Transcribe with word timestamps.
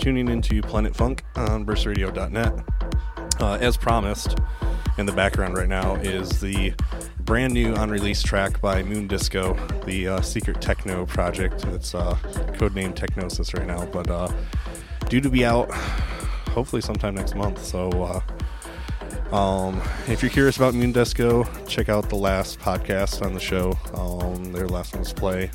tuning 0.00 0.28
into 0.28 0.62
Planet 0.62 0.96
Funk 0.96 1.22
on 1.36 1.66
burstradio.net. 1.66 2.64
Uh, 3.38 3.58
as 3.60 3.76
promised, 3.76 4.38
in 4.96 5.06
the 5.06 5.12
background 5.12 5.56
right 5.56 5.68
now 5.68 5.94
is 5.96 6.40
the 6.40 6.72
brand 7.20 7.52
new 7.52 7.74
unreleased 7.74 8.24
track 8.24 8.60
by 8.60 8.82
Moon 8.82 9.06
Disco, 9.06 9.54
the 9.84 10.08
uh, 10.08 10.20
secret 10.20 10.60
techno 10.60 11.04
project. 11.06 11.64
It's 11.66 11.94
uh, 11.94 12.14
codenamed 12.54 12.96
Technosis 12.96 13.56
right 13.56 13.66
now, 13.66 13.86
but 13.86 14.10
uh, 14.10 14.32
due 15.08 15.20
to 15.20 15.30
be 15.30 15.44
out 15.44 15.70
hopefully 16.50 16.82
sometime 16.82 17.14
next 17.14 17.34
month. 17.34 17.62
So, 17.62 17.90
uh, 17.90 19.34
um, 19.34 19.80
if 20.08 20.22
you're 20.22 20.30
curious 20.30 20.56
about 20.56 20.74
Moon 20.74 20.92
Disco, 20.92 21.44
check 21.68 21.88
out 21.88 22.08
the 22.08 22.16
last 22.16 22.58
podcast 22.58 23.24
on 23.24 23.34
the 23.34 23.40
show. 23.40 23.78
Um, 23.94 24.52
their 24.52 24.66
last 24.66 24.92
one 24.94 25.00
was 25.00 25.12
Play. 25.12 25.50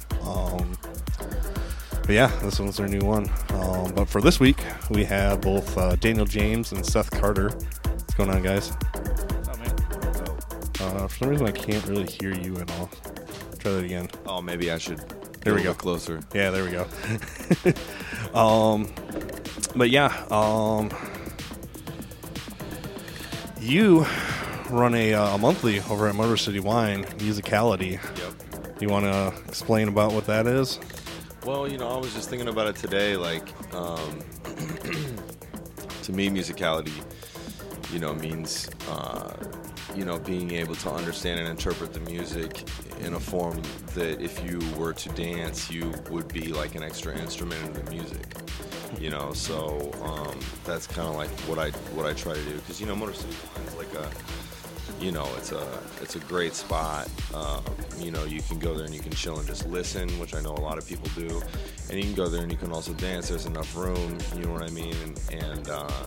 But 2.06 2.14
yeah, 2.14 2.28
this 2.44 2.60
one's 2.60 2.78
their 2.78 2.88
new 2.88 3.00
one. 3.00 3.28
Um, 3.50 3.92
but 3.94 4.06
for 4.06 4.22
this 4.22 4.40
week, 4.40 4.58
we 4.92 5.04
have 5.06 5.42
both 5.42 5.76
uh, 5.76 5.96
Daniel 5.96 6.26
James 6.26 6.72
and 6.72 6.86
Seth 6.86 7.10
Carter. 7.10 7.50
What's 7.50 8.14
going 8.14 8.30
on, 8.30 8.44
guys? 8.44 8.72
Uh, 10.80 11.08
for 11.08 11.18
some 11.18 11.30
reason, 11.30 11.48
I 11.48 11.52
can't 11.52 11.84
really 11.88 12.06
hear 12.06 12.32
you 12.32 12.58
at 12.58 12.70
all. 12.74 12.92
Try 13.58 13.72
that 13.72 13.84
again. 13.86 14.08
Oh, 14.28 14.40
maybe 14.40 14.70
I 14.70 14.78
should. 14.78 15.00
There 15.42 15.56
we 15.56 15.64
go. 15.64 15.74
Closer. 15.74 16.20
Yeah, 16.32 16.52
there 16.52 16.64
we 16.64 16.72
go. 16.72 16.86
um, 18.40 18.88
but 19.76 19.90
yeah, 19.90 20.26
um, 20.30 20.92
you 23.60 24.06
run 24.70 24.94
a, 24.94 25.16
uh, 25.16 25.36
a 25.36 25.38
monthly 25.40 25.80
over 25.90 26.08
at 26.08 26.14
Motor 26.14 26.38
City 26.38 26.60
Wine, 26.60 27.04
Musicality. 27.18 27.94
Yep. 27.94 28.80
You 28.80 28.90
want 28.90 29.06
to 29.06 29.34
explain 29.48 29.88
about 29.88 30.12
what 30.12 30.28
that 30.28 30.46
is? 30.46 30.80
Well, 31.46 31.72
you 31.72 31.78
know, 31.78 31.88
I 31.90 31.98
was 31.98 32.12
just 32.12 32.28
thinking 32.28 32.48
about 32.48 32.66
it 32.66 32.76
today. 32.76 33.16
Like, 33.16 33.48
um, 33.72 34.20
to 36.02 36.12
me, 36.12 36.28
musicality, 36.28 36.92
you 37.94 38.00
know, 38.00 38.16
means, 38.16 38.68
uh, 38.90 39.32
you 39.96 40.06
know, 40.06 40.18
being 40.18 40.50
able 40.54 40.74
to 40.74 40.90
understand 40.90 41.40
and 41.40 41.48
interpret 41.48 41.94
the 41.94 42.00
music 42.00 42.68
in 43.02 43.14
a 43.14 43.20
form 43.20 43.62
that 43.94 44.20
if 44.20 44.44
you 44.44 44.60
were 44.76 44.94
to 44.94 45.10
dance, 45.10 45.70
you 45.70 45.94
would 46.10 46.28
be 46.30 46.52
like 46.52 46.74
an 46.74 46.82
extra 46.82 47.16
instrument 47.16 47.64
in 47.64 47.74
the 47.74 47.92
music. 47.92 48.26
You 49.00 49.12
know, 49.12 49.32
so 49.34 49.92
um, 50.02 50.40
that's 50.64 50.88
kind 50.88 51.08
of 51.08 51.16
like 51.16 51.30
what 51.42 51.60
I 51.60 51.70
what 51.94 52.08
I 52.08 52.14
try 52.14 52.34
to 52.34 52.44
do 52.44 52.56
because 52.56 52.82
you 52.82 52.88
know, 52.88 52.96
Motor 52.96 53.14
City 53.14 53.36
Wine 53.56 53.68
is 53.68 53.76
like 53.76 53.94
a 53.94 54.10
you 55.00 55.12
know, 55.12 55.28
it's 55.38 55.52
a 55.52 55.80
it's 56.02 56.16
a 56.16 56.20
great 56.20 56.54
spot. 56.54 57.10
Uh, 57.34 57.62
you 57.98 58.12
know, 58.12 58.24
you 58.24 58.42
can 58.42 58.60
go 58.60 58.74
there 58.74 58.86
and 58.86 58.94
you 58.94 59.02
can 59.02 59.12
chill 59.12 59.38
and 59.38 59.48
just 59.48 59.68
listen, 59.68 60.10
which 60.20 60.34
I 60.34 60.42
know 60.42 60.54
a 60.54 60.62
lot 60.62 60.78
of 60.78 60.88
people 60.88 61.08
do. 61.16 61.42
And 61.90 61.98
you 61.98 62.04
can 62.04 62.14
go 62.14 62.28
there 62.28 62.42
and 62.42 62.52
you 62.52 62.58
can 62.58 62.72
also 62.72 62.94
dance. 62.94 63.30
There's 63.30 63.46
enough 63.46 63.76
room. 63.76 64.18
You 64.36 64.44
know 64.44 64.54
what 64.54 64.64
I 64.64 64.70
mean? 64.70 64.96
And, 65.04 65.44
and 65.44 65.70
uh, 65.70 66.06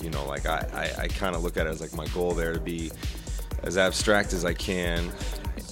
you 0.00 0.10
know, 0.10 0.24
like 0.26 0.46
I, 0.46 0.66
I, 0.98 1.02
I 1.02 1.08
kind 1.08 1.34
of 1.34 1.42
look 1.42 1.56
at 1.56 1.66
it 1.66 1.70
as 1.70 1.80
like 1.80 1.94
my 1.94 2.06
goal 2.08 2.32
there 2.32 2.52
to 2.52 2.60
be 2.60 2.90
as 3.62 3.76
abstract 3.76 4.32
as 4.32 4.44
I 4.44 4.54
can, 4.54 5.10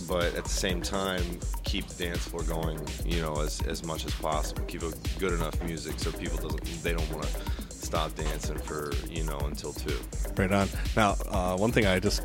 but 0.09 0.35
at 0.35 0.45
the 0.45 0.51
same 0.51 0.83
time 0.83 1.23
keep 1.65 1.87
the 1.87 2.05
dance 2.05 2.19
floor 2.19 2.43
going. 2.43 2.81
You 3.05 3.21
know, 3.23 3.41
as 3.41 3.61
as 3.63 3.85
much 3.85 4.05
as 4.07 4.15
possible. 4.15 4.65
Keep 4.65 4.83
a 4.83 4.93
good 5.19 5.33
enough 5.33 5.61
music 5.63 5.99
so 5.99 6.11
people 6.13 6.37
doesn't 6.37 6.83
they 6.83 6.93
don't 6.93 7.13
want 7.13 7.25
to 7.27 7.70
stop 7.91 8.15
dancing 8.15 8.57
for 8.57 8.93
you 9.09 9.25
know 9.25 9.39
until 9.41 9.73
two. 9.73 9.99
Right 10.37 10.53
on. 10.53 10.69
Now, 10.97 11.17
uh, 11.29 11.57
one 11.57 11.73
thing 11.73 11.87
I 11.87 11.99
just 11.99 12.23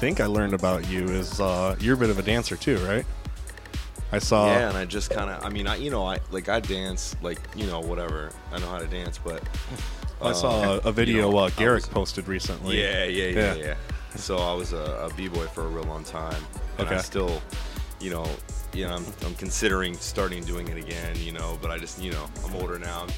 think 0.00 0.20
I 0.20 0.26
learned 0.26 0.54
about 0.54 0.88
you 0.88 1.04
is 1.08 1.40
uh, 1.40 1.76
you're 1.78 1.94
a 1.94 1.96
bit 1.96 2.10
of 2.10 2.18
a 2.18 2.22
dancer 2.22 2.56
too, 2.56 2.78
right? 2.78 3.06
I 4.10 4.18
saw. 4.18 4.46
yeah, 4.46 4.68
and 4.70 4.76
I 4.76 4.86
just 4.86 5.10
kind 5.10 5.30
of, 5.30 5.44
I 5.44 5.50
mean, 5.50 5.66
I, 5.68 5.76
you 5.76 5.90
know, 5.90 6.04
I 6.04 6.18
like 6.32 6.48
I 6.48 6.58
dance, 6.58 7.14
like 7.22 7.38
you 7.54 7.66
know, 7.66 7.78
whatever. 7.78 8.32
I 8.52 8.58
know 8.58 8.66
how 8.66 8.78
to 8.78 8.86
dance, 8.88 9.18
but 9.18 9.40
I 10.20 10.32
saw 10.32 10.64
a, 10.74 10.78
a 10.78 10.90
video 10.92 11.26
you 11.28 11.32
know, 11.32 11.38
uh, 11.38 11.50
Garrick 11.50 11.84
was- 11.84 11.88
posted 11.94 12.26
recently. 12.26 12.82
Yeah, 12.82 13.04
yeah, 13.04 13.26
yeah, 13.26 13.54
Yeah. 13.54 13.54
yeah. 13.54 13.74
So 14.16 14.38
I 14.38 14.52
was 14.52 14.72
a, 14.72 15.08
a 15.08 15.14
b 15.14 15.28
boy 15.28 15.46
for 15.46 15.62
a 15.62 15.68
real 15.68 15.84
long 15.84 16.02
time, 16.02 16.42
and 16.78 16.88
I 16.88 16.98
still, 17.02 17.40
you 18.00 18.10
know, 18.10 18.26
you 18.72 18.84
know, 18.84 18.96
I'm, 18.96 19.04
I'm 19.24 19.34
considering 19.36 19.94
starting 19.94 20.42
doing 20.42 20.66
it 20.66 20.76
again, 20.76 21.14
you 21.20 21.30
know, 21.30 21.56
but 21.62 21.70
I 21.70 21.78
just, 21.78 22.02
you 22.02 22.10
know, 22.10 22.28
I'm 22.44 22.56
older 22.56 22.80
now. 22.80 23.02
I'm 23.02 23.08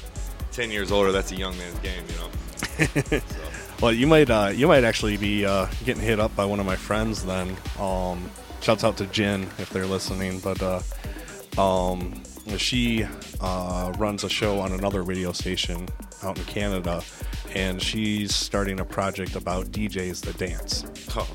Ten 0.51 0.69
years 0.71 0.91
older, 0.91 1.11
that's 1.11 1.31
a 1.31 1.35
young 1.35 1.57
man's 1.57 1.79
game, 1.79 2.03
you 2.09 2.15
know. 2.17 3.21
so, 3.21 3.21
Well, 3.81 3.93
you 3.93 4.05
might 4.05 4.29
uh, 4.29 4.51
you 4.53 4.67
might 4.67 4.83
actually 4.83 5.17
be 5.17 5.45
uh, 5.45 5.65
getting 5.85 6.03
hit 6.03 6.19
up 6.19 6.35
by 6.35 6.45
one 6.45 6.59
of 6.59 6.65
my 6.65 6.75
friends 6.75 7.25
then. 7.25 7.57
Um, 7.79 8.29
shouts 8.61 8.83
out 8.83 8.97
to 8.97 9.07
Jen 9.07 9.43
if 9.57 9.69
they're 9.71 9.87
listening, 9.87 10.39
but 10.39 10.61
uh, 10.61 10.81
um, 11.59 12.21
she 12.57 13.05
uh, 13.39 13.91
runs 13.97 14.23
a 14.23 14.29
show 14.29 14.59
on 14.59 14.71
another 14.73 15.01
radio 15.01 15.31
station 15.31 15.87
out 16.21 16.37
in 16.37 16.43
Canada, 16.45 17.01
and 17.55 17.81
she's 17.81 18.35
starting 18.35 18.79
a 18.79 18.85
project 18.85 19.35
about 19.35 19.67
DJs 19.71 20.21
that 20.25 20.37
dance. 20.37 20.85
oh, 21.15 21.27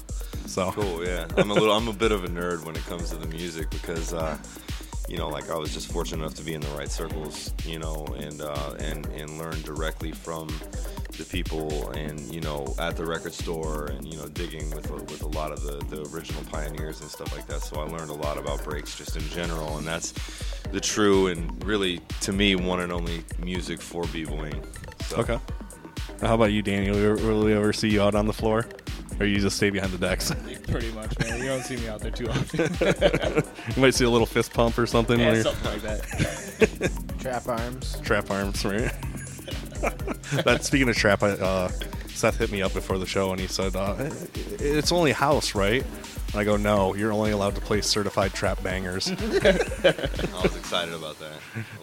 So 0.46 0.70
cool, 0.70 1.04
yeah. 1.04 1.26
I'm 1.36 1.50
a 1.50 1.54
little, 1.54 1.72
I'm 1.72 1.88
a 1.88 1.92
bit 1.92 2.12
of 2.12 2.22
a 2.22 2.28
nerd 2.28 2.64
when 2.64 2.76
it 2.76 2.84
comes 2.84 3.10
to 3.10 3.16
the 3.16 3.26
music 3.26 3.70
because, 3.70 4.14
uh, 4.14 4.38
you 5.08 5.16
know, 5.16 5.28
like 5.28 5.50
I 5.50 5.56
was 5.56 5.72
just 5.72 5.92
fortunate 5.92 6.22
enough 6.22 6.34
to 6.34 6.42
be 6.42 6.54
in 6.54 6.60
the 6.60 6.68
right 6.68 6.90
circles, 6.90 7.52
you 7.64 7.78
know, 7.78 8.06
and 8.18 8.40
uh, 8.40 8.74
and 8.78 9.06
and 9.06 9.38
learn 9.38 9.60
directly 9.62 10.12
from 10.12 10.48
the 11.16 11.24
people, 11.24 11.90
and 11.92 12.20
you 12.34 12.40
know, 12.40 12.74
at 12.78 12.96
the 12.96 13.04
record 13.04 13.32
store, 13.32 13.86
and 13.86 14.06
you 14.06 14.18
know, 14.18 14.28
digging 14.28 14.70
with 14.70 14.90
with 14.90 15.22
a 15.22 15.28
lot 15.28 15.52
of 15.52 15.62
the 15.62 15.78
the 15.94 16.08
original 16.14 16.42
pioneers 16.44 17.00
and 17.00 17.10
stuff 17.10 17.34
like 17.34 17.46
that. 17.46 17.62
So 17.62 17.80
I 17.80 17.84
learned 17.84 18.10
a 18.10 18.14
lot 18.14 18.38
about 18.38 18.64
breaks 18.64 18.96
just 18.96 19.16
in 19.16 19.22
general, 19.28 19.78
and 19.78 19.86
that's 19.86 20.12
the 20.72 20.80
true 20.80 21.28
and 21.28 21.64
really 21.64 22.00
to 22.22 22.32
me 22.32 22.56
one 22.56 22.80
and 22.80 22.92
only 22.92 23.22
music 23.38 23.80
for 23.80 24.04
b-boying. 24.08 24.62
So, 25.02 25.16
okay. 25.18 25.38
How 26.20 26.34
about 26.34 26.52
you, 26.52 26.62
Daniel? 26.62 26.96
Will 26.96 27.44
we 27.44 27.52
ever 27.52 27.72
see 27.72 27.88
you 27.90 28.02
out 28.02 28.14
on 28.14 28.26
the 28.26 28.32
floor, 28.32 28.66
or 29.18 29.26
you 29.26 29.38
just 29.38 29.56
stay 29.56 29.70
behind 29.70 29.92
the 29.92 29.98
decks? 29.98 30.32
Pretty 30.68 30.92
much, 30.92 31.18
man. 31.18 31.38
You 31.38 31.46
don't 31.46 31.62
see 31.62 31.76
me 31.76 31.88
out 31.88 32.00
there 32.00 32.10
too 32.10 32.28
often. 32.28 33.44
you 33.76 33.82
might 33.82 33.94
see 33.94 34.04
a 34.04 34.10
little 34.10 34.26
fist 34.26 34.52
pump 34.52 34.78
or 34.78 34.86
something. 34.86 35.18
yeah, 35.18 35.42
something 35.42 35.72
like 35.72 35.82
that. 35.82 37.02
Trap 37.20 37.48
arms. 37.48 38.00
trap 38.02 38.30
arms, 38.30 38.64
right? 38.64 38.92
that 40.44 40.60
speaking 40.64 40.88
of 40.88 40.96
trap, 40.96 41.22
I, 41.22 41.30
uh, 41.30 41.68
Seth 42.08 42.38
hit 42.38 42.50
me 42.50 42.62
up 42.62 42.72
before 42.72 42.98
the 42.98 43.06
show 43.06 43.32
and 43.32 43.40
he 43.40 43.46
said, 43.46 43.74
uh, 43.76 43.94
"It's 44.58 44.92
only 44.92 45.12
house, 45.12 45.54
right?" 45.54 45.84
And 46.32 46.40
I 46.40 46.44
go, 46.44 46.56
"No, 46.56 46.94
you're 46.94 47.12
only 47.12 47.32
allowed 47.32 47.54
to 47.56 47.60
play 47.60 47.80
certified 47.82 48.32
trap 48.32 48.62
bangers." 48.62 49.10
I 49.10 49.14
was 50.42 50.56
excited 50.56 50.94
about 50.94 51.18
that. 51.18 51.32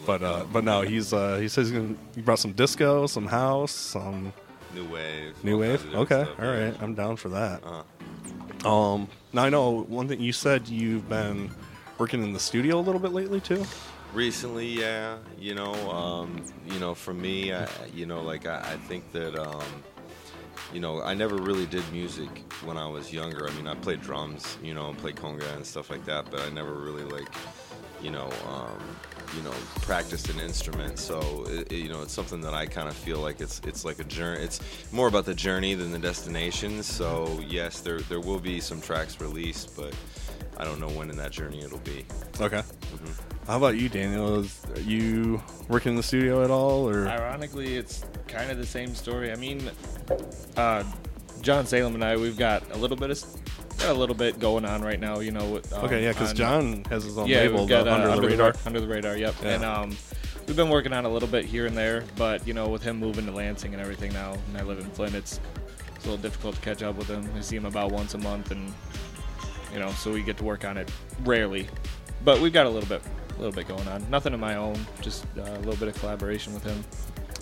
but 0.07 0.23
uh, 0.23 0.45
but 0.51 0.63
no, 0.63 0.81
he's 0.81 1.13
uh, 1.13 1.37
he 1.37 1.47
says 1.47 1.69
he's 1.69 1.77
gonna, 1.77 1.95
he 2.15 2.21
brought 2.21 2.39
some 2.39 2.53
disco, 2.53 3.05
some 3.05 3.27
house, 3.27 3.71
some 3.71 4.33
new 4.73 4.85
wave, 4.85 5.43
new 5.43 5.59
wave. 5.59 5.79
kinds 5.81 5.83
of 5.95 6.05
different 6.05 6.11
Okay, 6.11 6.23
stuff, 6.31 6.39
all 6.39 6.45
yeah. 6.53 6.63
right, 6.65 6.81
I'm 6.81 6.93
down 6.95 7.15
for 7.15 7.29
that. 7.29 7.61
Uh, 7.63 7.83
Um, 8.67 9.07
now 9.33 9.43
I 9.43 9.49
know 9.49 9.83
one 9.83 10.07
thing 10.07 10.21
you 10.21 10.33
said 10.33 10.67
you've 10.67 11.07
been 11.09 11.51
working 11.97 12.23
in 12.23 12.33
the 12.33 12.39
studio 12.39 12.79
a 12.79 12.81
little 12.81 13.01
bit 13.01 13.11
lately 13.11 13.39
too. 13.41 13.65
Recently, 14.13 14.67
yeah, 14.67 15.17
you 15.39 15.55
know, 15.55 15.73
um, 15.91 16.43
you 16.67 16.79
know, 16.79 16.93
for 16.93 17.13
me, 17.13 17.51
I, 17.53 17.67
you 17.93 18.05
know, 18.05 18.21
like 18.21 18.45
I, 18.45 18.59
I 18.59 18.77
think 18.87 19.11
that, 19.11 19.35
um, 19.35 19.63
you 20.71 20.79
know, 20.79 21.01
I 21.01 21.13
never 21.13 21.35
really 21.35 21.65
did 21.65 21.83
music 21.91 22.29
when 22.63 22.77
I 22.77 22.87
was 22.87 23.11
younger. 23.11 23.47
I 23.49 23.51
mean, 23.53 23.67
I 23.67 23.73
played 23.75 24.01
drums, 24.01 24.57
you 24.63 24.73
know, 24.75 24.89
and 24.89 24.97
played 24.97 25.15
conga 25.15 25.51
and 25.55 25.65
stuff 25.65 25.89
like 25.89 26.05
that, 26.05 26.29
but 26.31 26.41
I 26.41 26.49
never 26.49 26.73
really 26.73 27.03
like, 27.03 27.27
you 28.01 28.11
know, 28.11 28.29
um, 28.47 28.79
you 29.35 29.41
know, 29.43 29.51
practiced 29.81 30.29
an 30.29 30.39
instrument. 30.39 30.99
So, 30.99 31.45
it, 31.47 31.71
it- 31.71 31.77
you 31.83 31.89
know, 31.89 32.01
it's 32.01 32.13
something 32.13 32.41
that 32.41 32.53
I 32.53 32.65
kind 32.65 32.87
of 32.87 32.95
feel 32.95 33.19
like 33.19 33.41
it's 33.41 33.59
it's 33.65 33.83
like 33.85 33.99
a 33.99 34.03
journey. 34.05 34.41
It's 34.43 34.59
more 34.91 35.07
about 35.07 35.25
the 35.25 35.33
journey 35.35 35.73
than 35.75 35.91
the 35.91 35.99
destination. 35.99 36.83
So, 36.83 37.39
yes, 37.47 37.79
there 37.81 37.99
there 38.01 38.19
will 38.21 38.39
be 38.39 38.59
some 38.59 38.79
tracks 38.81 39.19
released, 39.19 39.75
but 39.75 39.93
I 40.57 40.63
don't 40.65 40.79
know 40.79 40.89
when 40.89 41.09
in 41.09 41.17
that 41.17 41.31
journey 41.31 41.61
it'll 41.63 41.79
be. 41.79 42.05
Okay. 42.39 42.57
Mm-hmm. 42.59 43.47
How 43.47 43.57
about 43.57 43.75
you, 43.77 43.89
Daniel? 43.89 44.39
Is 44.39 44.61
are 44.75 44.79
you 44.81 45.41
working 45.67 45.91
in 45.91 45.95
the 45.97 46.03
studio 46.03 46.43
at 46.43 46.51
all, 46.51 46.87
or 46.87 47.07
Ironically, 47.07 47.75
it's 47.75 48.05
kind 48.27 48.49
of 48.51 48.57
the 48.57 48.65
same 48.65 48.95
story. 48.95 49.31
I 49.31 49.35
mean, 49.35 49.69
uh, 50.55 50.83
John 51.41 51.65
Salem 51.65 51.95
and 51.95 52.03
I, 52.05 52.15
we've 52.15 52.37
got 52.37 52.63
a 52.71 52.77
little 52.77 52.95
bit 52.95 53.09
of 53.09 53.17
s- 53.17 53.37
got 53.77 53.89
a 53.89 53.99
little 53.99 54.15
bit 54.15 54.39
going 54.39 54.65
on 54.65 54.81
right 54.81 54.99
now. 54.99 55.19
You 55.19 55.31
know, 55.31 55.45
with, 55.49 55.71
um, 55.73 55.85
okay? 55.85 56.03
Yeah, 56.03 56.13
because 56.13 56.33
John 56.33 56.83
has 56.85 57.03
his 57.03 57.17
own 57.17 57.27
yeah, 57.27 57.41
label 57.41 57.67
got 57.67 57.87
uh, 57.87 57.93
under, 57.93 58.21
the 58.21 58.27
radar. 58.27 58.51
Ra- 58.51 58.59
under 58.65 58.79
the 58.79 58.87
radar. 58.87 59.17
Yep. 59.17 59.35
Yeah. 59.41 59.49
And 59.49 59.63
um, 59.63 59.97
we've 60.47 60.55
been 60.55 60.69
working 60.69 60.93
on 60.93 61.05
a 61.05 61.09
little 61.09 61.29
bit 61.29 61.45
here 61.45 61.65
and 61.65 61.77
there, 61.77 62.03
but 62.15 62.45
you 62.47 62.53
know, 62.53 62.67
with 62.67 62.83
him 62.83 62.97
moving 62.97 63.25
to 63.25 63.31
Lansing 63.31 63.73
and 63.73 63.81
everything 63.81 64.13
now, 64.13 64.33
and 64.33 64.57
I 64.57 64.63
live 64.63 64.79
in 64.79 64.89
Flint, 64.91 65.15
it's 65.15 65.39
it's 65.95 66.05
a 66.05 66.09
little 66.09 66.21
difficult 66.21 66.55
to 66.55 66.61
catch 66.61 66.83
up 66.83 66.95
with 66.95 67.07
him. 67.07 67.29
I 67.37 67.41
see 67.41 67.55
him 67.55 67.65
about 67.65 67.91
once 67.91 68.13
a 68.13 68.17
month, 68.17 68.51
and 68.51 68.73
you 69.73 69.79
know, 69.79 69.89
so 69.91 70.11
we 70.11 70.21
get 70.21 70.37
to 70.37 70.43
work 70.43 70.65
on 70.65 70.77
it 70.77 70.91
rarely. 71.23 71.67
But 72.23 72.39
we've 72.39 72.53
got 72.53 72.65
a 72.65 72.69
little 72.69 72.89
bit, 72.89 73.01
a 73.29 73.37
little 73.37 73.51
bit 73.51 73.67
going 73.67 73.87
on. 73.87 74.09
Nothing 74.09 74.33
of 74.33 74.39
my 74.39 74.55
own, 74.55 74.75
just 75.01 75.25
uh, 75.37 75.41
a 75.41 75.59
little 75.59 75.75
bit 75.75 75.87
of 75.87 75.95
collaboration 75.95 76.53
with 76.53 76.63
him. 76.63 76.83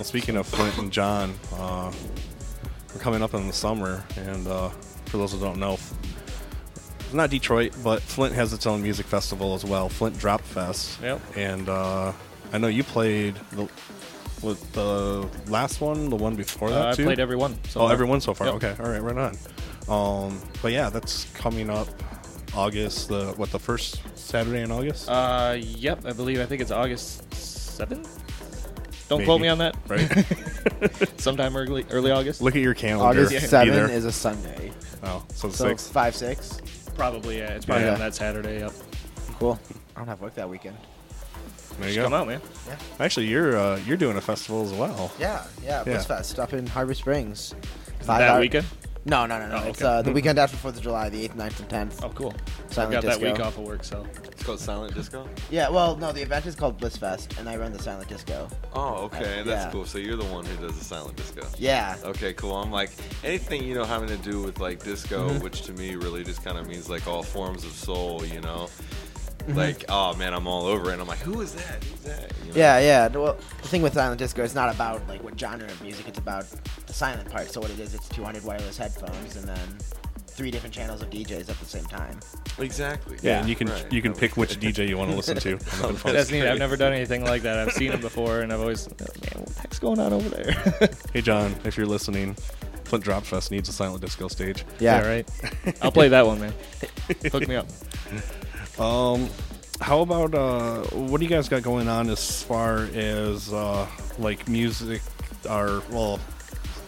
Speaking 0.03 0.37
of 0.37 0.47
Flint 0.47 0.77
and 0.77 0.91
John, 0.91 1.33
uh, 1.53 1.91
we're 2.93 3.01
coming 3.01 3.21
up 3.21 3.33
in 3.33 3.47
the 3.47 3.53
summer, 3.53 4.03
and 4.17 4.47
uh, 4.47 4.69
for 5.05 5.17
those 5.17 5.33
who 5.33 5.39
don't 5.39 5.59
know, 5.59 5.77
not 7.13 7.29
Detroit, 7.29 7.73
but 7.83 8.01
Flint 8.01 8.33
has 8.35 8.53
its 8.53 8.65
own 8.67 8.81
music 8.81 9.05
festival 9.05 9.53
as 9.53 9.63
well, 9.65 9.89
Flint 9.89 10.17
Drop 10.19 10.41
Fest. 10.41 10.99
Yep. 11.01 11.21
And 11.35 11.69
uh, 11.69 12.11
I 12.53 12.57
know 12.57 12.67
you 12.67 12.83
played 12.83 13.35
the 13.51 13.67
with 14.41 14.71
the 14.73 15.27
last 15.47 15.81
one, 15.81 16.09
the 16.09 16.15
one 16.15 16.35
before 16.35 16.69
that 16.71 16.85
Uh, 16.85 16.89
I 16.89 16.93
too. 16.93 17.03
played 17.03 17.19
every 17.19 17.35
one. 17.35 17.53
So 17.69 17.81
oh, 17.81 17.83
far. 17.85 17.93
every 17.93 18.05
one 18.07 18.21
so 18.21 18.33
far. 18.33 18.47
Yep. 18.47 18.55
Okay, 18.55 18.75
all 18.83 18.89
right, 18.89 19.01
right 19.01 19.17
on. 19.87 20.27
Um, 20.29 20.41
but 20.63 20.71
yeah, 20.71 20.89
that's 20.89 21.25
coming 21.33 21.69
up 21.69 21.87
August. 22.55 23.09
The 23.09 23.33
what 23.37 23.51
the 23.51 23.59
first 23.59 24.01
Saturday 24.17 24.61
in 24.61 24.71
August? 24.71 25.09
Uh, 25.09 25.57
yep, 25.59 26.05
I 26.05 26.13
believe. 26.13 26.39
I 26.39 26.45
think 26.45 26.61
it's 26.61 26.71
August 26.71 27.31
seventh. 27.33 28.17
Don't 29.09 29.25
quote 29.25 29.41
me 29.41 29.49
on 29.49 29.57
that. 29.57 29.75
right. 29.89 31.19
Sometime 31.19 31.55
early, 31.57 31.85
early 31.91 32.11
August. 32.11 32.41
Look 32.41 32.55
at 32.55 32.61
your 32.61 32.73
calendar. 32.73 33.19
August 33.21 33.33
Yeah. 33.33 33.39
Be 33.41 33.45
seven 33.45 33.73
there. 33.73 33.89
is 33.89 34.05
a 34.05 34.11
Sunday, 34.11 34.71
oh, 35.03 35.23
so 35.33 35.49
the 35.49 35.57
so 35.57 35.67
six. 35.67 35.87
five 35.89 36.15
six. 36.15 36.61
Probably, 37.01 37.39
yeah. 37.39 37.49
It's 37.55 37.65
probably 37.65 37.85
Yeah. 37.85 37.93
on 37.93 37.99
that 37.99 38.13
Saturday. 38.13 38.59
Yep. 38.59 38.73
Cool. 39.39 39.59
I 39.95 39.99
don't 39.99 40.07
have 40.07 40.21
work 40.21 40.35
that 40.35 40.47
weekend. 40.47 40.77
There 41.79 41.89
you 41.89 41.95
Just 41.95 42.03
come 42.03 42.11
go. 42.11 42.17
out, 42.17 42.27
man. 42.27 42.41
Yeah. 42.67 42.75
Actually, 42.99 43.25
you're 43.25 43.57
uh, 43.57 43.77
you're 43.87 43.97
doing 43.97 44.17
a 44.17 44.21
festival 44.21 44.63
as 44.63 44.71
well. 44.73 45.11
Yeah, 45.17 45.43
yeah. 45.63 45.83
Yeah. 45.87 45.95
Blissfest 45.97 46.37
up 46.37 46.53
in 46.53 46.67
Harbor 46.67 46.93
Springs. 46.93 47.55
Five 48.01 48.19
that 48.19 48.29
hour- 48.31 48.39
weekend? 48.39 48.67
No, 49.03 49.25
no, 49.25 49.39
no, 49.39 49.47
no. 49.47 49.55
Oh, 49.63 49.67
It's 49.69 49.81
okay. 49.81 49.89
uh, 49.89 50.01
the 50.03 50.11
weekend 50.11 50.37
after 50.37 50.55
Fourth 50.57 50.77
of 50.77 50.83
July, 50.83 51.09
the 51.09 51.23
eighth, 51.23 51.35
9th, 51.35 51.59
and 51.59 51.69
tenth. 51.69 52.03
Oh, 52.03 52.09
cool. 52.09 52.35
Silent 52.69 52.95
I've 52.97 53.01
got 53.03 53.09
that 53.09 53.19
Disco. 53.19 53.31
week 53.31 53.39
off 53.39 53.57
of 53.57 53.63
work, 53.63 53.83
so 53.83 54.05
It's 54.31 54.43
called 54.43 54.59
Silent 54.59 54.93
Disco. 54.93 55.27
Yeah, 55.49 55.69
well, 55.69 55.95
no, 55.97 56.11
the 56.11 56.21
event 56.21 56.45
is 56.45 56.53
called 56.53 56.79
Blissfest, 56.79 57.39
and 57.39 57.49
I 57.49 57.55
run 57.57 57.73
the 57.73 57.81
Silent 57.81 58.09
Disco. 58.09 58.47
Oh, 58.73 59.05
okay, 59.05 59.39
Uh, 59.39 59.43
that's 59.43 59.65
yeah. 59.65 59.71
cool. 59.71 59.85
So 59.85 59.97
you're 59.97 60.17
the 60.17 60.25
one 60.25 60.45
who 60.45 60.55
does 60.67 60.77
the 60.77 60.85
Silent 60.85 61.15
Disco. 61.17 61.41
Yeah. 61.57 61.95
Okay, 62.03 62.33
cool. 62.33 62.55
I'm 62.55 62.71
like 62.71 62.91
anything 63.23 63.63
you 63.63 63.73
know 63.73 63.85
having 63.85 64.07
to 64.09 64.17
do 64.17 64.39
with 64.43 64.59
like 64.59 64.83
disco, 64.83 65.29
Mhm. 65.29 65.41
which 65.41 65.63
to 65.63 65.73
me 65.73 65.95
really 65.95 66.23
just 66.23 66.43
kind 66.43 66.59
of 66.59 66.67
means 66.67 66.87
like 66.87 67.07
all 67.07 67.23
forms 67.23 67.63
of 67.65 67.71
soul. 67.71 68.23
You 68.23 68.41
know, 68.41 68.69
Mhm. 69.47 69.55
like 69.55 69.85
oh 69.89 70.13
man, 70.15 70.33
I'm 70.33 70.47
all 70.47 70.65
over 70.65 70.89
it. 70.89 70.93
And 70.93 71.01
I'm 71.01 71.07
like, 71.07 71.19
who 71.19 71.41
is 71.41 71.53
that? 71.53 71.83
Who's 71.83 71.99
that? 72.01 72.31
You 72.45 72.51
know? 72.53 72.57
Yeah, 72.57 72.79
yeah. 72.79 73.07
Well, 73.07 73.37
the 73.61 73.67
thing 73.67 73.81
with 73.81 73.93
silent 73.93 74.19
disco 74.19 74.43
is 74.43 74.55
not 74.55 74.73
about 74.73 75.07
like 75.07 75.23
what 75.23 75.39
genre 75.39 75.65
of 75.67 75.81
music. 75.81 76.07
It's 76.07 76.19
about 76.19 76.45
the 76.87 76.93
silent 76.93 77.29
part. 77.29 77.49
So 77.51 77.61
what 77.61 77.71
it 77.71 77.79
is, 77.79 77.93
it's 77.93 78.07
200 78.09 78.43
wireless 78.43 78.77
headphones 78.77 79.35
and 79.35 79.47
then 79.47 79.77
three 80.27 80.49
different 80.49 80.73
channels 80.73 81.01
of 81.01 81.09
DJs 81.09 81.49
at 81.49 81.59
the 81.59 81.65
same 81.65 81.83
time. 81.85 82.17
exactly. 82.57 83.17
Yeah, 83.21 83.41
and 83.41 83.49
you 83.49 83.55
can 83.55 83.67
Right. 83.67 83.91
you 83.91 84.01
can 84.01 84.13
pick 84.13 84.37
which 84.37 84.59
DJ 84.59 84.87
you 84.87 84.97
want 84.97 85.11
to 85.11 85.15
listen 85.17 85.35
to. 85.37 85.51
on 85.83 85.93
the 85.95 86.11
that's 86.13 86.31
neat. 86.31 86.45
I've 86.45 86.57
never 86.57 86.77
done 86.77 86.93
anything 86.93 87.23
like 87.25 87.41
that. 87.43 87.57
I've 87.59 87.73
seen 87.73 87.91
them 87.91 88.01
before, 88.01 88.39
and 88.39 88.51
I've 88.53 88.61
always, 88.61 88.87
oh, 88.87 88.91
man, 88.99 89.43
what 89.43 89.47
the 89.47 89.59
heck's 89.61 89.77
going 89.79 89.99
on 89.99 90.13
over 90.13 90.29
there? 90.29 90.89
hey 91.13 91.21
John, 91.21 91.53
if 91.65 91.75
you're 91.77 91.85
listening, 91.85 92.35
Flint 92.85 93.03
Drop 93.03 93.23
Fest 93.25 93.51
needs 93.51 93.67
a 93.69 93.73
silent 93.73 94.01
disco 94.01 94.27
stage. 94.29 94.65
Yeah. 94.79 95.05
right. 95.05 95.29
I'll 95.81 95.91
play 95.91 96.07
that 96.07 96.25
one, 96.25 96.39
man. 96.39 96.53
Hook 97.31 97.47
me 97.47 97.55
up. 97.57 97.67
Um, 98.79 99.29
how 99.79 100.01
about 100.01 100.33
uh, 100.35 100.81
what 100.95 101.17
do 101.19 101.25
you 101.25 101.29
guys 101.29 101.49
got 101.49 101.63
going 101.63 101.87
on 101.87 102.09
as 102.09 102.43
far 102.43 102.83
as 102.93 103.51
uh, 103.53 103.87
like 104.19 104.47
music 104.47 105.01
or 105.49 105.81
well, 105.91 106.19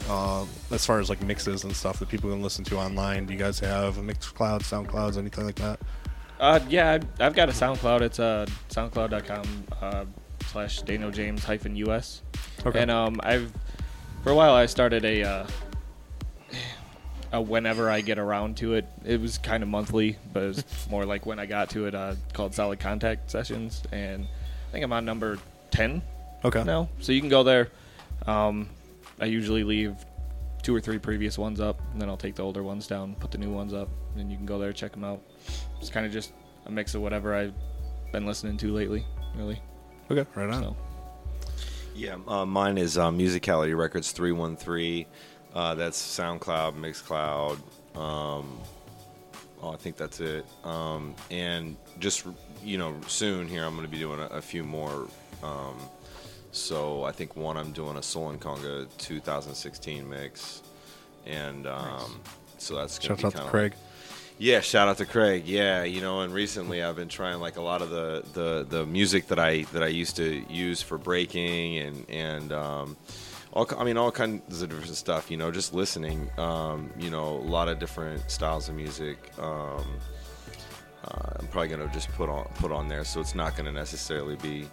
uh, 0.10 0.46
as 0.72 0.86
far 0.86 1.00
as 1.00 1.10
like 1.10 1.22
mixes 1.24 1.64
and 1.64 1.76
stuff 1.76 2.00
that 2.00 2.10
people 2.10 2.30
can 2.30 2.42
listen 2.42 2.64
to 2.66 2.78
online? 2.78 3.26
Do 3.26 3.34
you 3.34 3.40
guys 3.40 3.60
have 3.60 3.98
a 3.98 4.02
Mixcloud, 4.02 4.62
SoundClouds, 4.62 5.18
anything 5.18 5.46
like 5.46 5.56
that? 5.56 5.80
Uh, 6.40 6.60
yeah, 6.70 6.92
I've- 6.92 7.08
I've 7.20 7.36
got 7.36 7.50
a 7.50 7.54
SoundCloud. 7.54 8.02
It's 8.02 8.20
uh, 8.20 8.46
soundcloud.com 8.70 9.44
uh, 9.82 10.06
slash 10.48 10.82
Daniel 10.82 11.10
James 11.12 11.44
hyphen 11.44 11.76
US. 11.78 12.22
Okay. 12.66 12.82
And 12.82 12.92
um, 12.92 13.20
I've 13.24 13.52
for 14.24 14.32
a 14.32 14.36
while 14.36 14.54
I 14.54 14.66
started 14.68 15.04
a, 15.04 15.24
uh, 15.24 15.48
a 17.34 17.42
whenever 17.42 17.90
I 17.90 18.00
get 18.02 18.18
around 18.20 18.56
to 18.58 18.76
it. 18.76 18.86
It 19.04 19.20
was 19.20 19.38
kind 19.38 19.64
of 19.64 19.68
monthly, 19.70 20.18
but 20.32 20.44
it 20.44 20.48
was 20.48 20.64
more 20.90 21.04
like 21.06 21.26
when 21.26 21.40
I 21.40 21.46
got 21.46 21.70
to 21.72 21.88
it. 21.88 21.96
Uh, 21.96 22.16
called 22.32 22.54
Solid 22.54 22.80
Contact 22.80 23.30
Sessions, 23.30 23.82
and 23.92 24.26
I 24.70 24.72
think 24.72 24.86
I'm 24.86 24.94
on 24.94 25.04
number 25.04 25.38
ten 25.72 26.02
Okay. 26.46 26.64
now. 26.64 26.88
So 27.02 27.12
you 27.12 27.20
can 27.20 27.30
go 27.30 27.44
there. 27.44 27.70
Um, 28.28 28.70
I 29.20 29.26
usually 29.26 29.64
leave 29.64 29.96
two 30.62 30.74
or 30.76 30.80
three 30.80 31.00
previous 31.00 31.38
ones 31.38 31.60
up, 31.60 31.82
and 31.92 32.02
then 32.02 32.08
I'll 32.08 32.16
take 32.18 32.36
the 32.36 32.44
older 32.44 32.64
ones 32.64 32.88
down, 32.88 33.16
put 33.16 33.32
the 33.32 33.38
new 33.38 33.52
ones 33.52 33.74
up, 33.74 33.90
and 34.16 34.32
you 34.32 34.38
can 34.38 34.46
go 34.46 34.60
there 34.60 34.72
check 34.72 34.92
them 34.94 35.04
out. 35.04 35.22
It's 35.82 35.90
kind 35.90 36.06
of 36.06 36.12
just 36.14 36.32
a 36.68 36.72
mix 36.72 36.96
of 36.96 37.02
whatever 37.02 37.34
I've 37.36 37.54
been 38.14 38.26
listening 38.26 38.58
to 38.58 38.72
lately, 38.74 39.06
really. 39.36 39.60
Okay. 40.12 40.26
Right 40.36 40.50
on. 40.50 40.62
So 40.64 40.76
Yeah, 41.96 42.18
uh, 42.28 42.46
mine 42.46 42.78
is 42.78 42.98
uh, 42.98 43.10
Musicality 43.10 43.76
Records 43.78 44.12
313. 44.12 45.06
Uh, 45.54 45.76
that's 45.76 46.02
SoundCloud, 46.02 46.76
Mixcloud. 46.76 47.58
Um, 47.96 48.60
oh, 49.62 49.72
I 49.72 49.76
think 49.76 49.98
that's 49.98 50.20
it. 50.20 50.46
Um, 50.64 51.16
and 51.30 51.76
just, 52.00 52.26
you 52.64 52.78
know, 52.78 52.96
soon 53.08 53.48
here 53.48 53.64
I'm 53.64 53.76
going 53.76 53.86
to 53.86 53.92
be 53.92 54.00
doing 54.00 54.20
a, 54.20 54.26
a 54.28 54.42
few 54.42 54.64
more. 54.64 55.08
Um, 55.44 55.78
so 56.52 57.04
I 57.04 57.12
think 57.12 57.36
one 57.36 57.58
I'm 57.58 57.72
doing 57.72 57.98
a 57.98 58.04
Soul 58.04 58.30
and 58.30 58.40
Conga 58.42 58.88
2016 58.98 60.10
mix. 60.10 60.64
And 61.26 61.68
um, 61.68 62.22
so 62.58 62.76
that's 62.76 62.98
going 63.00 63.10
Shout 63.10 63.18
to 63.18 63.22
be 63.22 63.28
out 63.28 63.32
to 63.32 63.38
kind 63.38 63.46
of 63.46 63.52
Craig. 63.52 63.74
yeah, 64.38 64.60
shout 64.60 64.88
out 64.88 64.98
to 64.98 65.06
Craig. 65.06 65.46
Yeah, 65.46 65.84
you 65.84 66.02
know, 66.02 66.22
and 66.22 66.34
recently 66.34 66.84
I've 66.84 66.96
been 66.96 67.10
trying 67.10 67.40
like 67.40 67.58
a 67.58 67.62
lot 67.62 67.82
of 67.82 67.90
the, 67.92 68.24
the, 68.34 68.66
the 68.68 68.86
music 68.86 69.28
that 69.28 69.40
I 69.40 69.64
that 69.74 69.84
I 69.84 69.88
used 69.88 70.16
to 70.18 70.44
use 70.52 70.82
for 70.82 70.98
breaking 70.98 71.78
and 71.78 72.10
and 72.10 72.52
um, 72.52 72.98
all 73.54 73.68
I 73.78 73.84
mean 73.84 73.98
all 73.98 74.12
kinds 74.12 74.62
of 74.62 74.70
different 74.70 74.96
stuff. 74.96 75.32
You 75.32 75.38
know, 75.38 75.52
just 75.52 75.74
listening. 75.74 76.30
Um, 76.38 76.92
you 76.98 77.10
know, 77.10 77.30
a 77.30 77.48
lot 77.48 77.70
of 77.70 77.80
different 77.80 78.30
styles 78.30 78.70
of 78.70 78.76
music. 78.76 79.18
Um, 79.40 79.86
uh, 81.06 81.34
I'm 81.40 81.48
probably 81.48 81.70
gonna 81.70 81.92
just 81.94 82.10
put 82.14 82.30
on 82.30 82.46
put 82.56 82.72
on 82.72 82.88
there, 82.88 83.04
so 83.04 83.20
it's 83.20 83.36
not 83.36 83.56
gonna 83.56 83.72
necessarily 83.72 84.36
be. 84.38 84.68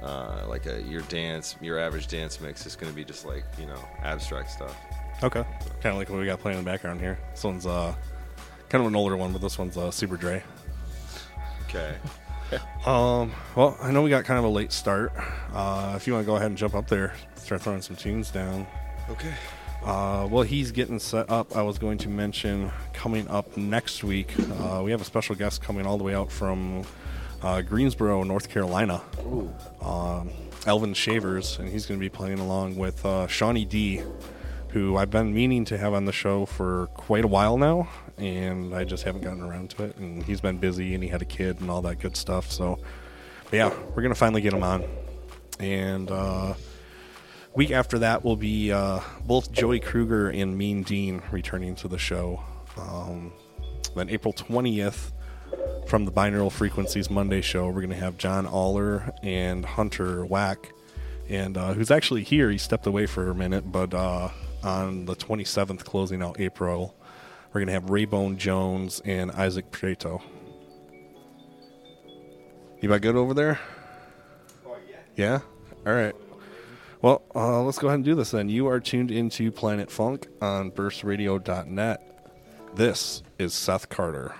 Uh, 0.00 0.44
like 0.46 0.66
a 0.66 0.80
your 0.82 1.00
dance, 1.02 1.56
your 1.60 1.76
average 1.76 2.06
dance 2.06 2.40
mix 2.40 2.64
is 2.66 2.76
going 2.76 2.88
to 2.88 2.94
be 2.94 3.04
just 3.04 3.26
like 3.26 3.42
you 3.58 3.66
know 3.66 3.80
abstract 4.04 4.48
stuff. 4.48 4.76
Okay. 5.24 5.42
Kind 5.80 5.86
of 5.86 5.96
like 5.96 6.08
what 6.08 6.20
we 6.20 6.26
got 6.26 6.38
playing 6.38 6.56
in 6.56 6.64
the 6.64 6.70
background 6.70 7.00
here. 7.00 7.18
This 7.32 7.42
one's 7.42 7.66
uh, 7.66 7.92
kind 8.68 8.80
of 8.80 8.86
an 8.86 8.94
older 8.94 9.16
one, 9.16 9.32
but 9.32 9.40
this 9.40 9.58
one's 9.58 9.76
uh, 9.76 9.90
Super 9.90 10.16
Dre. 10.16 10.40
Okay. 11.68 11.96
Um, 12.86 13.32
well, 13.54 13.76
I 13.82 13.90
know 13.90 14.00
we 14.02 14.08
got 14.08 14.24
kind 14.24 14.38
of 14.38 14.44
a 14.46 14.48
late 14.48 14.72
start. 14.72 15.12
Uh, 15.52 15.92
if 15.96 16.06
you 16.06 16.14
want 16.14 16.24
to 16.24 16.26
go 16.26 16.36
ahead 16.36 16.46
and 16.46 16.56
jump 16.56 16.74
up 16.74 16.88
there, 16.88 17.12
start 17.34 17.60
throwing 17.60 17.82
some 17.82 17.96
tunes 17.96 18.30
down. 18.30 18.66
Okay. 19.10 19.34
Uh, 19.82 20.26
well, 20.30 20.42
he's 20.42 20.72
getting 20.72 20.98
set 20.98 21.28
up. 21.28 21.54
I 21.54 21.62
was 21.62 21.78
going 21.78 21.98
to 21.98 22.08
mention 22.08 22.70
coming 22.94 23.28
up 23.28 23.56
next 23.58 24.02
week, 24.04 24.32
uh, 24.60 24.80
we 24.82 24.90
have 24.90 25.02
a 25.02 25.04
special 25.04 25.34
guest 25.34 25.60
coming 25.60 25.86
all 25.86 25.98
the 25.98 26.04
way 26.04 26.14
out 26.14 26.32
from 26.32 26.84
uh, 27.42 27.60
Greensboro, 27.62 28.22
North 28.22 28.48
Carolina. 28.48 29.02
Um, 29.82 30.30
Elvin 30.66 30.94
Shavers, 30.94 31.58
and 31.58 31.68
he's 31.68 31.86
going 31.86 31.98
to 31.98 32.04
be 32.04 32.08
playing 32.08 32.38
along 32.38 32.76
with 32.76 33.04
uh, 33.04 33.26
Shawnee 33.26 33.64
D, 33.64 34.02
who 34.70 34.96
I've 34.96 35.10
been 35.10 35.32
meaning 35.32 35.64
to 35.66 35.78
have 35.78 35.94
on 35.94 36.04
the 36.04 36.12
show 36.12 36.46
for 36.46 36.88
quite 36.94 37.24
a 37.24 37.28
while 37.28 37.56
now, 37.56 37.88
and 38.18 38.74
I 38.74 38.84
just 38.84 39.04
haven't 39.04 39.22
gotten 39.22 39.42
around 39.42 39.70
to 39.70 39.84
it. 39.84 39.96
And 39.96 40.22
he's 40.22 40.40
been 40.40 40.58
busy, 40.58 40.94
and 40.94 41.02
he 41.02 41.08
had 41.08 41.22
a 41.22 41.26
kid 41.26 41.60
and 41.60 41.70
all 41.70 41.82
that 41.82 42.00
good 42.00 42.16
stuff. 42.16 42.50
So, 42.50 42.78
yeah, 43.52 43.72
we're 43.94 44.02
to 44.08 44.14
finally 44.14 44.40
get 44.40 44.52
him 44.52 44.62
on. 44.62 44.84
And 45.60 46.10
uh, 46.10 46.54
week 47.54 47.70
after 47.70 47.98
that 48.00 48.24
will 48.24 48.36
be 48.36 48.72
uh, 48.72 49.00
both 49.24 49.52
Joey 49.52 49.80
Kruger 49.80 50.28
and 50.28 50.56
Mean 50.56 50.82
Dean 50.82 51.22
returning 51.30 51.74
to 51.76 51.88
the 51.88 51.98
show. 51.98 52.40
Um, 52.76 53.32
then 53.96 54.08
April 54.10 54.32
20th, 54.32 55.12
from 55.86 56.04
the 56.04 56.12
Binaural 56.12 56.52
Frequencies 56.52 57.10
Monday 57.10 57.40
show, 57.40 57.66
we're 57.66 57.80
going 57.80 57.90
to 57.90 57.96
have 57.96 58.18
John 58.18 58.46
Aller 58.46 59.12
and 59.22 59.64
Hunter 59.64 60.24
Wack, 60.24 60.72
and 61.28 61.56
uh, 61.56 61.72
who's 61.72 61.90
actually 61.90 62.24
here. 62.24 62.50
He 62.50 62.58
stepped 62.58 62.86
away 62.86 63.06
for 63.06 63.30
a 63.30 63.34
minute, 63.34 63.72
but 63.72 63.94
uh, 63.94 64.28
on 64.62 65.06
the 65.06 65.16
27th, 65.16 65.84
closing 65.84 66.22
out 66.22 66.38
April, 66.40 66.94
we're 67.52 67.60
going 67.60 67.66
to 67.66 67.72
have 67.72 67.86
Raybone 67.86 68.36
Jones 68.36 69.00
and 69.04 69.30
Isaac 69.32 69.70
Prieto. 69.70 70.22
You 72.80 72.88
about 72.88 73.00
good 73.00 73.16
over 73.16 73.34
there? 73.34 73.58
Oh 74.66 74.76
Yeah? 75.16 75.40
All 75.86 75.94
right. 75.94 76.14
Well, 77.00 77.22
uh, 77.34 77.62
let's 77.62 77.78
go 77.78 77.88
ahead 77.88 77.96
and 77.96 78.04
do 78.04 78.14
this 78.14 78.32
then. 78.32 78.48
You 78.48 78.66
are 78.68 78.80
tuned 78.80 79.10
into 79.10 79.50
Planet 79.52 79.90
Funk 79.90 80.26
on 80.42 80.70
burstradio.net. 80.70 82.30
This 82.74 83.22
is 83.38 83.54
Seth 83.54 83.88
Carter. 83.88 84.34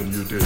something 0.00 0.12
you 0.12 0.24
dig. 0.24 0.40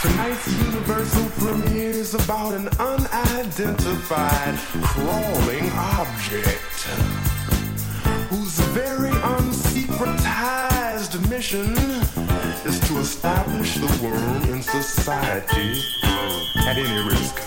Tonight's 0.00 0.48
universal 0.64 1.26
premiere 1.38 1.90
is 1.90 2.14
about 2.14 2.54
an 2.54 2.68
unidentified 2.78 4.56
crawling 4.82 5.70
object 5.72 6.86
whose 8.28 8.58
very 8.72 9.10
unsecretized 9.10 11.20
mission 11.30 11.76
is 12.66 12.80
to 12.88 12.98
establish 12.98 13.76
the 13.76 13.86
worm 14.02 14.42
in 14.54 14.62
society 14.62 15.80
at 16.66 16.76
any 16.76 17.08
risk. 17.08 17.40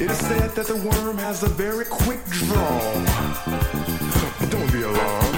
It 0.00 0.10
is 0.10 0.18
said 0.18 0.54
that 0.54 0.66
the 0.66 0.76
worm 0.76 1.16
has 1.18 1.42
a 1.42 1.48
very 1.48 1.86
quick 1.86 2.24
draw. 2.26 2.80
Don't 4.50 4.70
be 4.72 4.82
alarmed. 4.82 5.36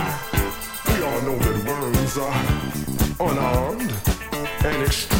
We 0.88 1.02
all 1.04 1.20
know 1.22 1.38
that 1.38 1.64
worms 1.66 2.18
are 2.18 2.87
unarmed, 3.20 3.92
and. 4.64 5.17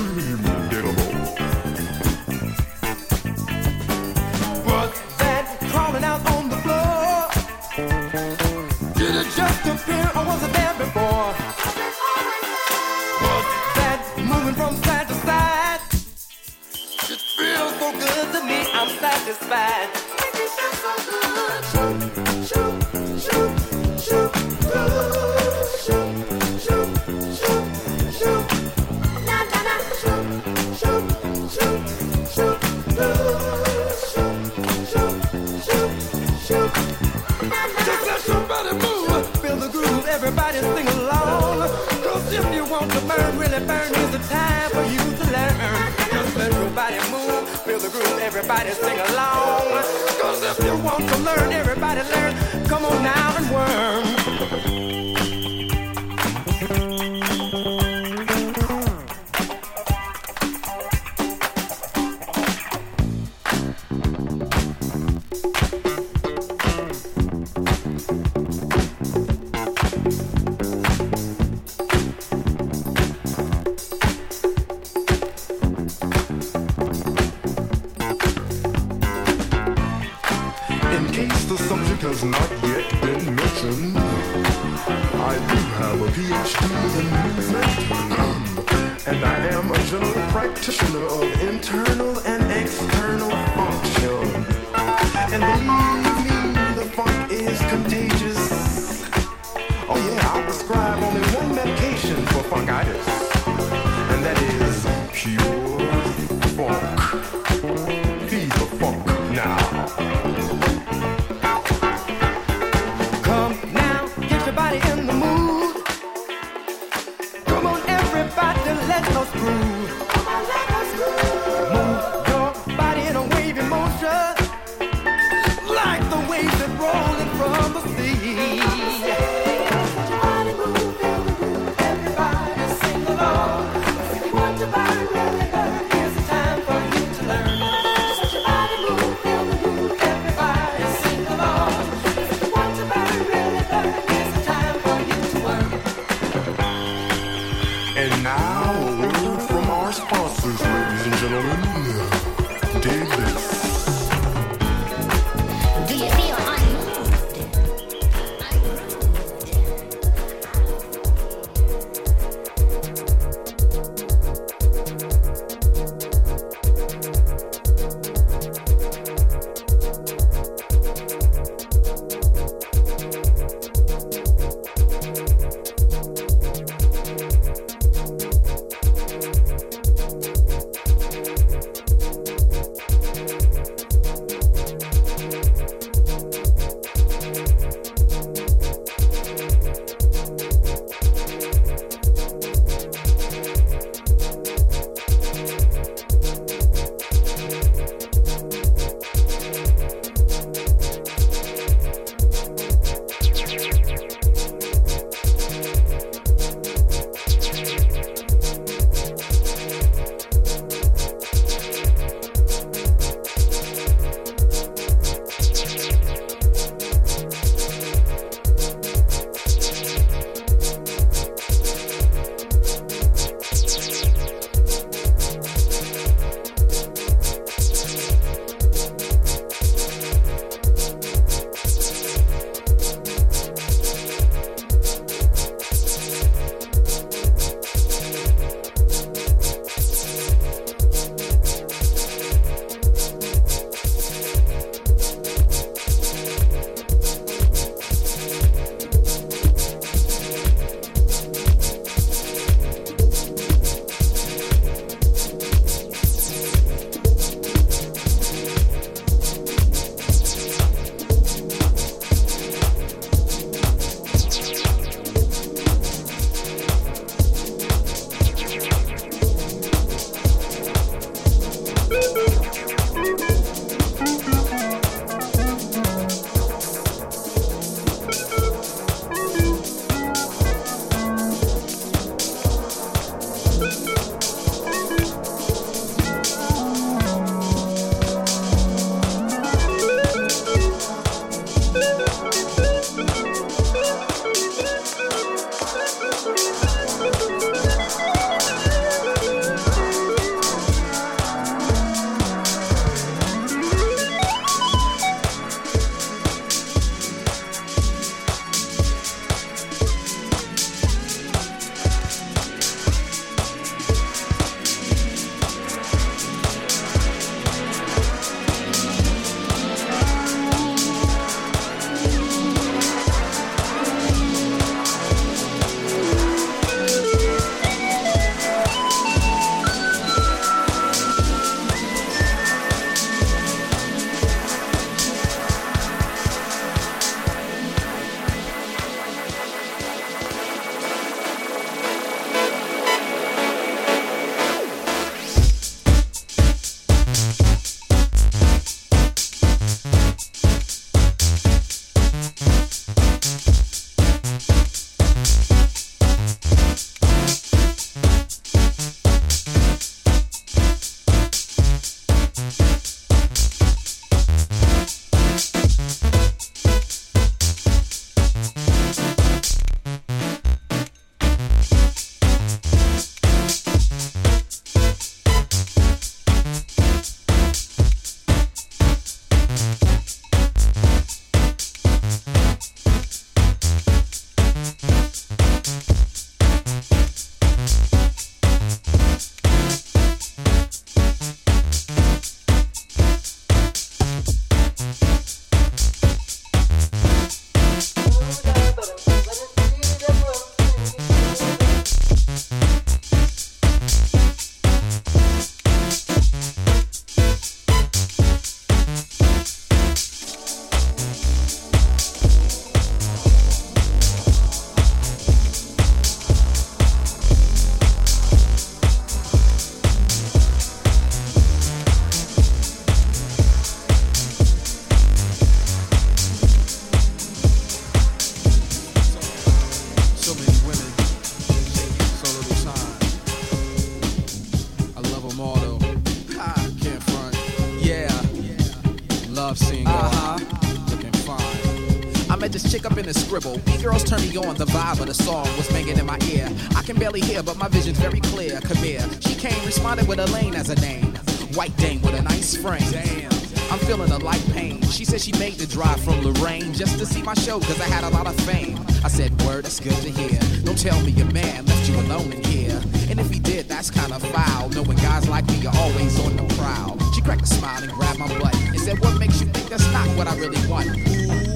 Vision's 447.89 447.99
very 447.99 448.21
clear. 448.21 448.61
Come 448.61 448.77
here. 448.79 449.05
She 449.21 449.35
came, 449.35 449.65
responded 449.65 450.09
with 450.09 450.19
Elaine 450.19 450.55
as 450.55 450.69
a 450.69 450.75
name. 450.77 451.15
White 451.55 451.77
dame 451.77 452.03
with 452.03 452.15
a 452.15 452.23
nice 452.23 452.57
frame. 452.57 452.91
Damn. 452.91 453.33
I'm 453.71 453.79
feeling 453.81 454.11
a 454.11 454.19
light 454.19 454.45
pain. 454.53 454.83
She 454.83 455.05
said 455.05 455.21
she 455.21 455.33
made 455.39 455.55
the 455.55 455.67
drive 455.67 456.01
from 456.03 456.21
Lorraine 456.23 456.73
just 456.73 456.99
to 456.99 457.07
see 457.07 457.23
my 457.23 457.35
show, 457.35 457.61
cause 457.61 457.81
I 457.81 457.85
had 457.85 458.05
a 458.05 458.11
lot 458.11 458.27
of 458.27 458.35
fame. 458.41 458.79
I 459.05 459.09
said, 459.09 459.31
Word, 459.43 459.65
that's 459.65 459.81
good 459.81 459.97
to 459.97 460.11
hear. 460.11 460.39
Don't 460.65 460.79
tell 460.79 461.01
me 461.03 461.13
your 461.13 461.31
man 461.33 461.67
left 461.67 461.89
you 461.89 461.97
alone 462.01 462.33
in 462.33 462.45
here. 462.45 462.81
And 463.11 463.21
if 463.21 463.31
he 463.31 463.39
did, 463.39 463.69
that's 463.69 463.91
kinda 463.91 464.19
foul. 464.19 464.69
Knowing 464.71 464.99
guys 464.99 465.29
like 465.29 465.47
me 465.49 465.67
are 465.67 465.77
always 465.77 466.19
on 466.21 466.37
the 466.37 466.45
prowl. 466.57 466.99
She 467.13 467.21
cracked 467.21 467.43
a 467.43 467.47
smile 467.47 467.83
and 467.83 467.93
grabbed 467.93 468.19
my 468.19 468.29
butt 468.39 468.55
and 468.55 468.81
said, 468.81 468.99
What 469.01 469.19
makes 469.19 469.41
you 469.41 469.47
think 469.49 469.69
that's 469.69 469.91
not 469.93 470.09
what 470.17 470.27
I 470.27 470.37
really 470.37 470.61
want? 470.69 470.89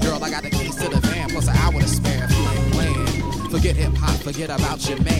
Girl, 0.01 0.23
I 0.23 0.29
got 0.29 0.43
the 0.43 0.49
keys 0.49 0.75
to 0.77 0.89
the 0.89 0.99
van, 1.07 1.29
plus 1.29 1.47
an 1.47 1.55
hour 1.57 1.79
to 1.79 1.87
spare 1.87 2.25
if 2.25 2.31
you 2.31 2.49
ain't 2.49 2.73
playing. 2.73 3.49
Forget 3.49 3.75
hip 3.75 3.93
hop, 3.95 4.19
forget 4.21 4.49
about 4.49 4.87
your 4.89 4.99
man. 5.01 5.12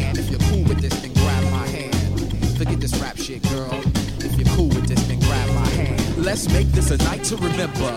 Make 6.54 6.68
this 6.68 6.92
a 6.92 6.98
night 6.98 7.24
to 7.26 7.36
remember. 7.38 7.92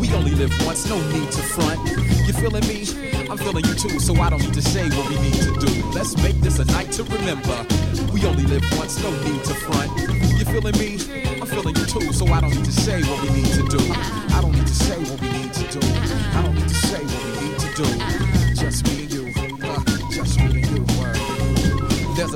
We 0.00 0.12
only 0.12 0.32
live 0.32 0.52
once, 0.66 0.86
no 0.88 0.98
need 1.12 1.30
to 1.30 1.42
front. 1.54 1.80
You 2.26 2.32
feeling 2.34 2.66
me? 2.66 2.80
I'm 3.30 3.38
feeling 3.38 3.64
you 3.64 3.74
too, 3.74 4.00
so 4.00 4.14
I 4.16 4.28
don't 4.28 4.42
need 4.42 4.54
to 4.54 4.62
say 4.62 4.88
what 4.90 5.08
we 5.08 5.16
need 5.20 5.40
to 5.46 5.54
do. 5.64 5.72
Let's 5.94 6.16
make 6.20 6.38
this 6.40 6.58
a 6.58 6.64
night 6.64 6.90
to 6.92 7.04
remember. 7.04 7.64
We 8.12 8.26
only 8.26 8.44
live 8.44 8.64
once, 8.76 9.00
no 9.02 9.10
need 9.22 9.44
to 9.44 9.54
front. 9.54 9.90
You 10.38 10.44
feeling 10.44 10.76
me? 10.82 10.90
I'm 11.40 11.46
feeling 11.46 11.76
you 11.76 11.86
too, 11.86 12.12
so 12.12 12.26
I 12.26 12.40
don't 12.40 12.54
need 12.54 12.64
to 12.64 12.72
say 12.72 13.00
what 13.02 13.22
we 13.22 13.30
need 13.30 13.52
to 13.54 13.64
do. 13.76 13.82
I 14.34 14.40
don't 14.42 14.52
need 14.52 14.66
to 14.66 14.74
say 14.74 14.98
what 14.98 15.20
we 15.20 15.28
need 15.30 15.52
to 15.54 15.78
do. 15.78 15.86
I 16.36 16.42
don't 16.42 16.54
need 16.54 16.68
to 16.68 16.74
say 16.74 17.02
what 17.12 17.22
we 17.24 17.48
need 17.48 17.58
to 17.60 17.68
do. 17.80 18.60
Just 18.60 18.86
me 18.88 18.99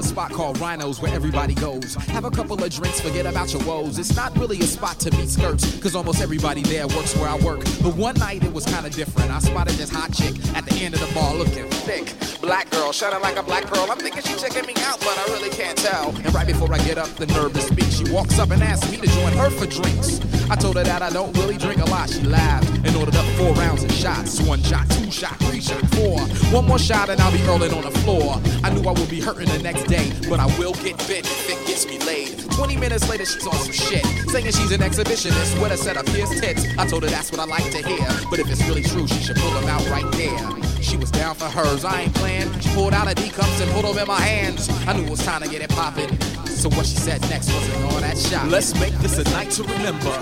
spot 0.05 0.33
called 0.33 0.61
Rhinos 0.61 1.01
where 1.01 1.13
everybody 1.13 1.55
goes. 1.55 1.95
Have 1.95 2.25
a 2.25 2.31
couple 2.31 2.63
of 2.63 2.71
drinks, 2.71 3.01
forget 3.01 3.27
about 3.27 3.53
your 3.53 3.63
woes. 3.65 3.99
It's 3.99 4.15
not 4.15 4.37
really 4.39 4.59
a 4.61 4.65
spot 4.65 4.99
to 5.01 5.11
meet 5.17 5.29
skirts, 5.29 5.79
cause 5.81 5.95
almost 5.95 6.21
everybody 6.21 6.63
there 6.63 6.87
works 6.89 7.17
where 7.17 7.29
I 7.29 7.37
work. 7.39 7.61
But 7.83 7.97
one 7.97 8.17
night 8.17 8.45
it 8.45 8.53
was 8.53 8.65
kinda 8.65 8.91
different. 8.91 9.31
I 9.31 9.39
spotted 9.39 9.75
this 9.75 9.91
hot 9.91 10.13
chick 10.13 10.35
at 10.55 10.65
the 10.67 10.77
end 10.77 10.95
of 10.95 11.01
the 11.01 11.13
bar 11.15 11.35
looking 11.35 11.69
thick. 11.87 12.13
Black 12.41 12.71
girl, 12.71 12.93
shining 12.93 13.23
like 13.23 13.37
a 13.37 13.43
black 13.43 13.65
pearl. 13.65 13.91
I'm 13.91 13.99
thinking 13.99 14.23
she 14.23 14.37
checking 14.37 14.67
me 14.67 14.75
out, 14.85 15.01
but 15.01 15.17
I 15.19 15.25
really 15.33 15.51
can't 15.51 15.79
tell. 15.79 16.09
And 16.09 16.35
right 16.35 16.47
before 16.47 16.73
I 16.73 16.79
get 16.79 16.99
up 16.99 17.09
the 17.17 17.27
nerve 17.27 17.53
to 17.55 17.61
speak, 17.61 17.91
she 17.91 18.05
walks 18.13 18.39
up 18.39 18.51
and 18.51 18.63
asks 18.63 18.91
me 18.91 18.99
to 18.99 19.07
join 19.07 19.33
her 19.33 19.51
for 19.51 19.67
drinks. 19.67 20.21
I 20.51 20.57
told 20.57 20.77
her 20.77 20.85
that 20.85 21.03
I 21.03 21.11
don't 21.11 21.37
really 21.39 21.57
drink 21.57 21.81
a 21.81 21.87
lot. 21.87 22.11
She 22.11 22.23
laughed 22.23 22.69
and 22.85 22.95
ordered 22.97 23.17
up 23.17 23.25
four 23.37 23.53
rounds 23.55 23.83
of 23.83 23.93
shots. 23.93 24.41
One 24.43 24.63
shot, 24.63 24.89
two 24.91 25.11
shot, 25.11 25.37
three 25.41 25.61
shot, 25.61 25.81
four. 25.95 26.21
One 26.53 26.67
more 26.67 26.79
shot 26.79 27.09
and 27.09 27.21
I'll 27.21 27.33
be 27.33 27.39
hurling 27.39 27.73
on 27.73 27.83
the 27.83 27.91
floor. 28.01 28.41
I 28.63 28.71
knew 28.71 28.83
I 28.89 28.93
would 28.93 29.09
be 29.09 29.21
hurting 29.21 29.49
the 29.49 29.63
next 29.63 29.85
day, 29.85 30.13
but 30.29 30.41
I 30.41 30.47
will 30.59 30.75
get 30.75 30.99
bent 31.09 31.27
if 31.27 31.51
it 31.51 31.67
gets 31.67 31.87
me 31.87 31.99
laid. 32.01 32.39
20 32.53 32.77
minutes 32.77 33.09
later, 33.09 33.25
she's 33.25 33.47
on 33.47 33.55
some 33.55 33.73
shit, 33.73 34.05
saying 34.29 34.47
she's 34.47 34.71
an 34.71 34.81
exhibitionist 34.81 35.61
with 35.61 35.73
a 35.73 35.77
set 35.77 35.97
of 35.97 36.07
pierced 36.07 36.43
tits. 36.43 36.67
I 36.79 36.87
told 36.87 37.03
her 37.03 37.11
that's 37.11 37.31
what 37.33 37.41
I 37.41 37.45
like 37.45 37.71
to 37.71 37.87
hear, 37.87 38.07
but 38.31 38.39
if 38.39 38.51
it's 38.51 38.63
really 38.69 38.83
true, 38.83 39.09
she 39.09 39.21
should 39.21 39.37
pull 39.37 39.51
them 39.51 39.69
out 39.69 39.89
right 39.91 40.11
there. 40.13 40.64
She 40.95 41.01
was 41.01 41.11
down 41.11 41.35
for 41.35 41.47
hers, 41.47 41.85
I 41.85 42.03
ain't 42.03 42.15
playing. 42.15 42.49
She 42.61 42.69
pulled 42.69 42.95
out 42.95 43.09
her 43.09 43.15
D 43.15 43.29
cups 43.29 43.61
and 43.61 43.69
put 43.73 43.83
them 43.83 43.99
in 43.99 44.07
my 44.07 44.21
hands. 44.21 44.71
I 44.87 44.93
knew 44.93 45.03
it 45.03 45.11
was 45.11 45.25
time 45.27 45.43
to 45.43 45.49
get 45.49 45.61
it 45.61 45.71
poppin'. 45.71 46.07
So 46.47 46.69
what 46.69 46.87
she 46.87 46.95
said 46.95 47.21
next 47.23 47.53
wasn't 47.53 47.83
all 47.91 47.99
that 47.99 48.17
shot. 48.17 48.47
Let's 48.47 48.79
make 48.79 48.95
this 49.03 49.19
a 49.19 49.25
night 49.35 49.51
to 49.59 49.65
remember. 49.65 50.15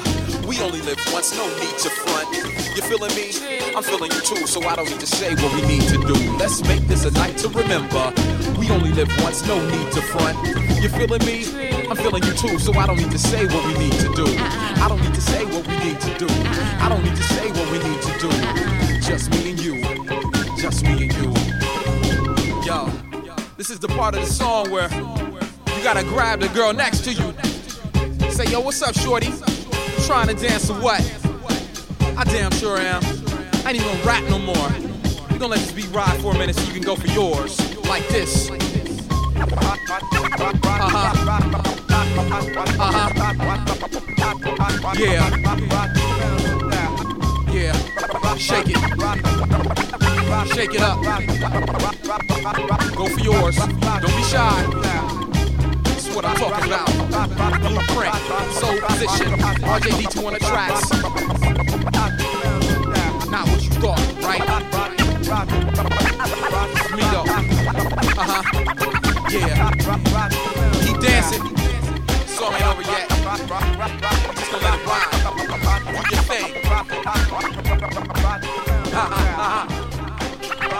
We 0.48 0.58
only 0.64 0.80
live 0.80 0.96
once, 1.12 1.36
no 1.36 1.44
need 1.60 1.76
to 1.76 1.90
front. 1.90 2.24
You 2.74 2.80
feeling 2.88 3.12
me? 3.12 3.36
I'm 3.76 3.82
feeling 3.82 4.12
you 4.12 4.20
too, 4.22 4.46
so 4.46 4.66
I 4.66 4.74
don't 4.74 4.88
need 4.88 5.00
to 5.00 5.06
say 5.06 5.34
what 5.34 5.52
we 5.52 5.60
need 5.68 5.82
to 5.92 5.98
do. 6.08 6.16
Let's 6.40 6.62
make 6.66 6.88
this 6.88 7.04
a 7.04 7.10
night 7.10 7.36
to 7.44 7.50
remember. 7.50 8.10
We 8.58 8.70
only 8.70 8.92
live 8.92 9.12
once, 9.20 9.46
no 9.46 9.60
need 9.60 9.92
to 9.92 10.00
front. 10.00 10.40
You 10.80 10.88
feeling 10.88 11.20
me? 11.28 11.44
I'm 11.90 11.96
feeling 11.96 12.22
you 12.22 12.32
too, 12.32 12.58
so 12.58 12.72
I 12.72 12.86
don't 12.86 12.96
need 12.96 13.12
to 13.12 13.18
say 13.18 13.44
what 13.44 13.62
we 13.66 13.74
need 13.76 13.92
to 14.00 14.08
do. 14.14 14.24
I 14.80 14.86
don't 14.88 15.02
need 15.02 15.12
to 15.12 15.20
say 15.20 15.44
what 15.44 15.68
we 15.68 15.76
need 15.84 16.00
to 16.00 16.16
do. 16.16 16.28
I 16.80 16.88
don't 16.88 17.04
need 17.04 17.16
to 17.16 17.24
say 17.24 17.50
what 17.52 17.70
we 17.70 17.76
need 17.76 18.00
to 18.08 18.12
do. 18.24 19.00
Just 19.02 19.30
me 19.32 19.50
and 19.50 19.60
you. 19.60 20.41
Just 20.62 20.84
me 20.84 20.92
and 20.92 21.12
you. 21.14 21.34
Yo, 22.64 22.86
this 23.56 23.68
is 23.68 23.80
the 23.80 23.88
part 23.88 24.14
of 24.14 24.20
the 24.20 24.28
song 24.28 24.70
where 24.70 24.88
you 24.94 25.82
gotta 25.82 26.04
grab 26.04 26.38
the 26.38 26.46
girl 26.50 26.72
next 26.72 27.00
to 27.00 27.12
you. 27.12 27.34
Say, 28.30 28.44
yo, 28.44 28.60
what's 28.60 28.80
up, 28.80 28.94
shorty? 28.94 29.32
Trying 30.06 30.28
to 30.28 30.34
dance 30.34 30.70
or 30.70 30.74
what? 30.74 31.00
I 32.16 32.22
damn 32.22 32.52
sure 32.52 32.78
am. 32.78 33.02
I 33.02 33.70
ain't 33.70 33.80
even 33.80 33.88
gonna 33.88 34.04
rap 34.04 34.22
no 34.30 34.38
more. 34.38 34.70
We 35.32 35.38
gonna 35.38 35.48
let 35.48 35.58
this 35.58 35.72
beat 35.72 35.90
ride 35.90 36.20
for 36.20 36.32
a 36.32 36.38
minute 36.38 36.54
so 36.54 36.64
you 36.68 36.74
can 36.74 36.82
go 36.82 36.94
for 36.94 37.08
yours. 37.08 37.58
Like 37.88 38.06
this. 38.06 38.48
Uh-huh. 38.48 39.76
Uh-huh. 42.78 43.12
Yeah. 44.96 45.28
Yeah. 47.52 48.36
Shake 48.36 48.68
it. 48.68 50.01
Shake 50.32 50.72
it 50.74 50.80
up. 50.80 50.96
Go 52.96 53.04
for 53.06 53.20
yours. 53.20 53.54
Don't 53.56 54.16
be 54.16 54.22
shy. 54.24 54.64
This 55.84 56.06
is 56.08 56.14
what 56.16 56.24
I'm 56.24 56.34
talking 56.36 56.68
about. 56.68 56.86
Blueprint, 57.60 58.14
soul 58.54 58.80
position, 58.80 59.28
RJD2 59.60 60.26
on 60.26 60.32
the 60.32 60.38
tracks. 60.40 60.90
Not 63.30 63.46
what 63.46 63.62
you 63.62 63.70
thought, 63.72 64.00
right? 64.22 64.40
Me 66.96 67.02
though. 67.12 67.26
Uh 68.18 68.24
huh. 68.24 68.42
Yeah. 69.30 69.70
Keep 70.82 70.98
dancing. 71.00 71.44
Song 72.26 72.54
ain't 72.54 72.66
over 72.66 72.82
yet. 72.82 73.08
Just 73.08 74.50
gonna 74.50 74.64
let 74.64 74.74
it 74.74 74.86
ride. 74.86 75.12
Do 76.08 76.14
your 76.14 76.24
thing. 76.24 76.48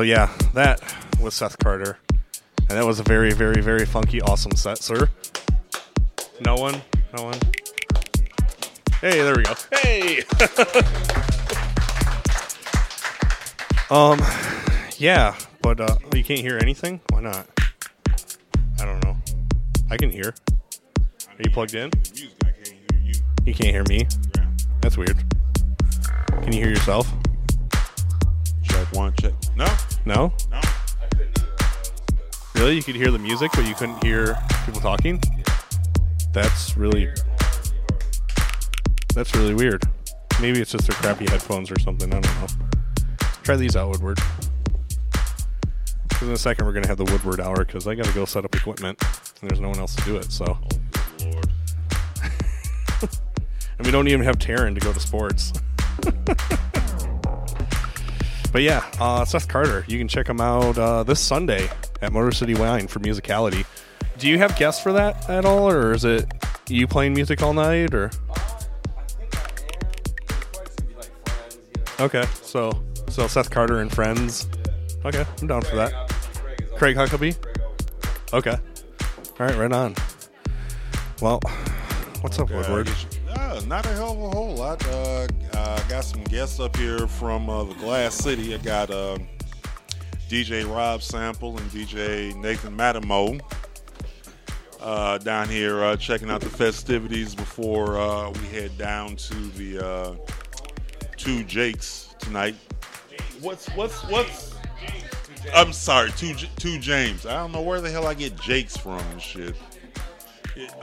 So 0.00 0.04
yeah, 0.04 0.32
that 0.54 0.80
was 1.20 1.34
Seth 1.34 1.58
Carter, 1.58 1.98
and 2.08 2.70
that 2.70 2.86
was 2.86 3.00
a 3.00 3.02
very, 3.02 3.34
very, 3.34 3.60
very 3.60 3.84
funky, 3.84 4.22
awesome 4.22 4.56
set, 4.56 4.78
sir. 4.78 5.10
No 6.40 6.54
one, 6.54 6.80
no 7.14 7.24
one. 7.24 7.38
Hey, 9.02 9.20
there 9.20 9.36
we 9.36 9.42
go. 9.42 9.52
Hey. 9.70 10.22
um, 13.90 14.18
yeah, 14.96 15.36
but 15.60 15.80
uh, 15.80 15.96
you 16.14 16.24
can't 16.24 16.40
hear 16.40 16.56
anything. 16.56 17.02
Why 17.10 17.20
not? 17.20 17.46
I 18.80 18.86
don't 18.86 19.04
know. 19.04 19.18
I 19.90 19.98
can 19.98 20.10
hear. 20.10 20.34
Are 21.28 21.42
you 21.44 21.50
plugged 21.50 21.74
in? 21.74 21.90
You. 22.14 23.52
Can't 23.52 23.74
hear 23.74 23.84
me. 23.84 24.06
That's 24.80 24.96
weird. 24.96 25.22
Can 26.40 26.54
you 26.54 26.60
hear 26.62 26.70
yourself? 26.70 27.06
Check 28.62 28.90
one, 28.94 29.12
check. 29.20 29.34
No, 30.04 30.14
No. 30.14 30.32
no. 30.50 30.60
Really? 32.54 32.76
You 32.76 32.82
could 32.82 32.96
hear 32.96 33.10
the 33.10 33.18
music, 33.18 33.50
but 33.54 33.66
you 33.66 33.74
couldn't 33.74 34.02
hear 34.04 34.36
people 34.66 34.80
talking? 34.80 35.20
That's 36.32 36.76
really 36.76 37.08
That's 39.14 39.34
really 39.34 39.54
weird. 39.54 39.82
Maybe 40.40 40.60
it's 40.60 40.70
just 40.72 40.86
their 40.86 40.96
crappy 40.96 41.26
headphones 41.28 41.70
or 41.70 41.78
something. 41.80 42.12
I 42.14 42.20
don't 42.20 42.40
know. 42.40 42.46
Try 43.42 43.56
these 43.56 43.76
out, 43.76 43.88
Woodward. 43.90 44.18
in 46.22 46.28
a 46.30 46.36
second 46.36 46.66
we're 46.66 46.72
gonna 46.74 46.86
have 46.86 46.98
the 46.98 47.04
Woodward 47.04 47.40
hour 47.40 47.64
because 47.64 47.86
I 47.86 47.94
gotta 47.94 48.12
go 48.12 48.24
set 48.26 48.44
up 48.44 48.54
equipment 48.54 49.02
and 49.40 49.50
there's 49.50 49.60
no 49.60 49.68
one 49.70 49.78
else 49.78 49.94
to 49.96 50.04
do 50.04 50.16
it. 50.16 50.30
So, 50.30 50.44
Oh 50.46 50.68
good 51.18 51.32
Lord. 51.34 51.48
and 53.78 53.86
we 53.86 53.90
don't 53.90 54.06
even 54.08 54.22
have 54.24 54.36
Taryn 54.38 54.74
to 54.74 54.80
go 54.80 54.92
to 54.92 55.00
sports. 55.00 55.52
but 58.52 58.62
yeah, 58.62 58.84
uh, 59.00 59.24
Seth 59.24 59.48
Carter. 59.48 59.84
You 59.88 59.98
can 59.98 60.08
check 60.08 60.28
him 60.28 60.40
out 60.40 60.76
uh, 60.78 61.02
this 61.02 61.20
Sunday 61.20 61.68
at 62.02 62.12
Motor 62.12 62.32
City 62.32 62.54
Wine 62.54 62.88
for 62.88 62.98
Musicality. 63.00 63.64
Do 64.18 64.28
you 64.28 64.38
have 64.38 64.56
guests 64.56 64.82
for 64.82 64.92
that 64.92 65.28
at 65.30 65.44
all, 65.44 65.70
or 65.70 65.92
is 65.92 66.04
it 66.04 66.30
you 66.68 66.86
playing 66.86 67.14
music 67.14 67.42
all 67.42 67.54
night? 67.54 67.94
Or 67.94 68.10
okay, 71.98 72.24
so 72.42 72.70
so 73.08 73.26
Seth 73.26 73.50
Carter 73.50 73.80
and 73.80 73.92
friends. 73.92 74.48
Okay, 75.04 75.24
I'm 75.40 75.46
down 75.46 75.62
for 75.62 75.76
that. 75.76 75.92
Craig 76.76 76.96
Huckabee. 76.96 77.36
Okay, 78.32 78.56
all 79.38 79.46
right, 79.46 79.56
right 79.56 79.72
on. 79.72 79.94
Well, 81.22 81.40
what's 82.20 82.38
up, 82.38 82.50
Woodward? 82.50 82.90
Uh, 83.40 83.58
not 83.66 83.86
a 83.86 83.88
hell 83.94 84.12
of 84.12 84.18
a 84.18 84.36
whole 84.36 84.54
lot. 84.54 84.86
Uh, 84.88 85.26
I 85.54 85.82
got 85.88 86.04
some 86.04 86.22
guests 86.24 86.60
up 86.60 86.76
here 86.76 87.06
from 87.06 87.48
uh, 87.48 87.64
the 87.64 87.74
Glass 87.74 88.14
City. 88.14 88.54
I 88.54 88.58
got 88.58 88.90
uh, 88.90 89.16
DJ 90.28 90.70
Rob 90.70 91.02
Sample 91.02 91.56
and 91.56 91.70
DJ 91.70 92.36
Nathan 92.36 92.76
Mattimoe 92.76 93.40
uh, 94.80 95.16
down 95.18 95.48
here 95.48 95.82
uh, 95.82 95.96
checking 95.96 96.30
out 96.30 96.42
the 96.42 96.50
festivities 96.50 97.34
before 97.34 97.98
uh, 97.98 98.30
we 98.30 98.40
head 98.48 98.76
down 98.76 99.16
to 99.16 99.34
the 99.34 100.20
two 101.16 101.42
Jakes 101.44 102.14
tonight. 102.18 102.54
What's 103.40 103.68
what's 103.70 104.04
what's? 104.10 104.54
I'm 105.54 105.72
sorry, 105.72 106.12
two 106.12 106.34
two 106.34 106.78
James. 106.78 107.24
I 107.24 107.38
don't 107.38 107.52
know 107.52 107.62
where 107.62 107.80
the 107.80 107.90
hell 107.90 108.06
I 108.06 108.12
get 108.12 108.38
Jakes 108.38 108.76
from 108.76 108.98
and 108.98 109.20
shit. 109.20 109.56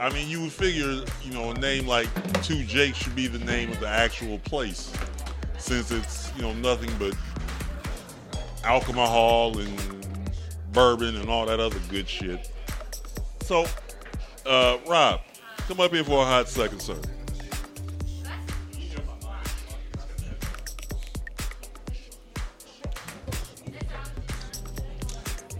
I 0.00 0.10
mean, 0.12 0.28
you 0.28 0.40
would 0.42 0.52
figure, 0.52 1.04
you 1.22 1.32
know, 1.32 1.50
a 1.50 1.54
name 1.54 1.86
like 1.86 2.08
Two 2.42 2.64
Jakes 2.64 2.98
should 2.98 3.14
be 3.14 3.26
the 3.26 3.38
name 3.44 3.70
of 3.70 3.80
the 3.80 3.88
actual 3.88 4.38
place, 4.40 4.92
since 5.58 5.90
it's, 5.90 6.30
you 6.36 6.42
know, 6.42 6.52
nothing 6.54 6.90
but 6.98 7.14
alcohol 8.64 9.58
and 9.58 9.78
bourbon 10.72 11.16
and 11.16 11.28
all 11.28 11.46
that 11.46 11.60
other 11.60 11.78
good 11.90 12.08
shit. 12.08 12.50
So, 13.42 13.66
uh, 14.46 14.78
Rob, 14.86 15.20
come 15.66 15.80
up 15.80 15.92
here 15.92 16.04
for 16.04 16.22
a 16.22 16.24
hot 16.24 16.48
second, 16.48 16.80
sir. 16.80 17.00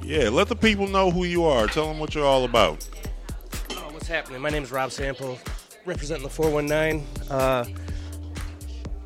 Yeah, 0.02 0.30
let 0.30 0.48
the 0.48 0.56
people 0.56 0.88
know 0.88 1.10
who 1.10 1.24
you 1.24 1.44
are. 1.44 1.66
Tell 1.66 1.86
them 1.86 1.98
what 1.98 2.14
you're 2.14 2.24
all 2.24 2.44
about. 2.44 2.88
What's 4.08 4.16
happening? 4.16 4.40
My 4.40 4.48
name 4.48 4.62
is 4.62 4.72
Rob 4.72 4.90
Sample, 4.90 5.38
representing 5.84 6.22
the 6.22 6.30
419. 6.30 7.06
Uh, 7.30 7.62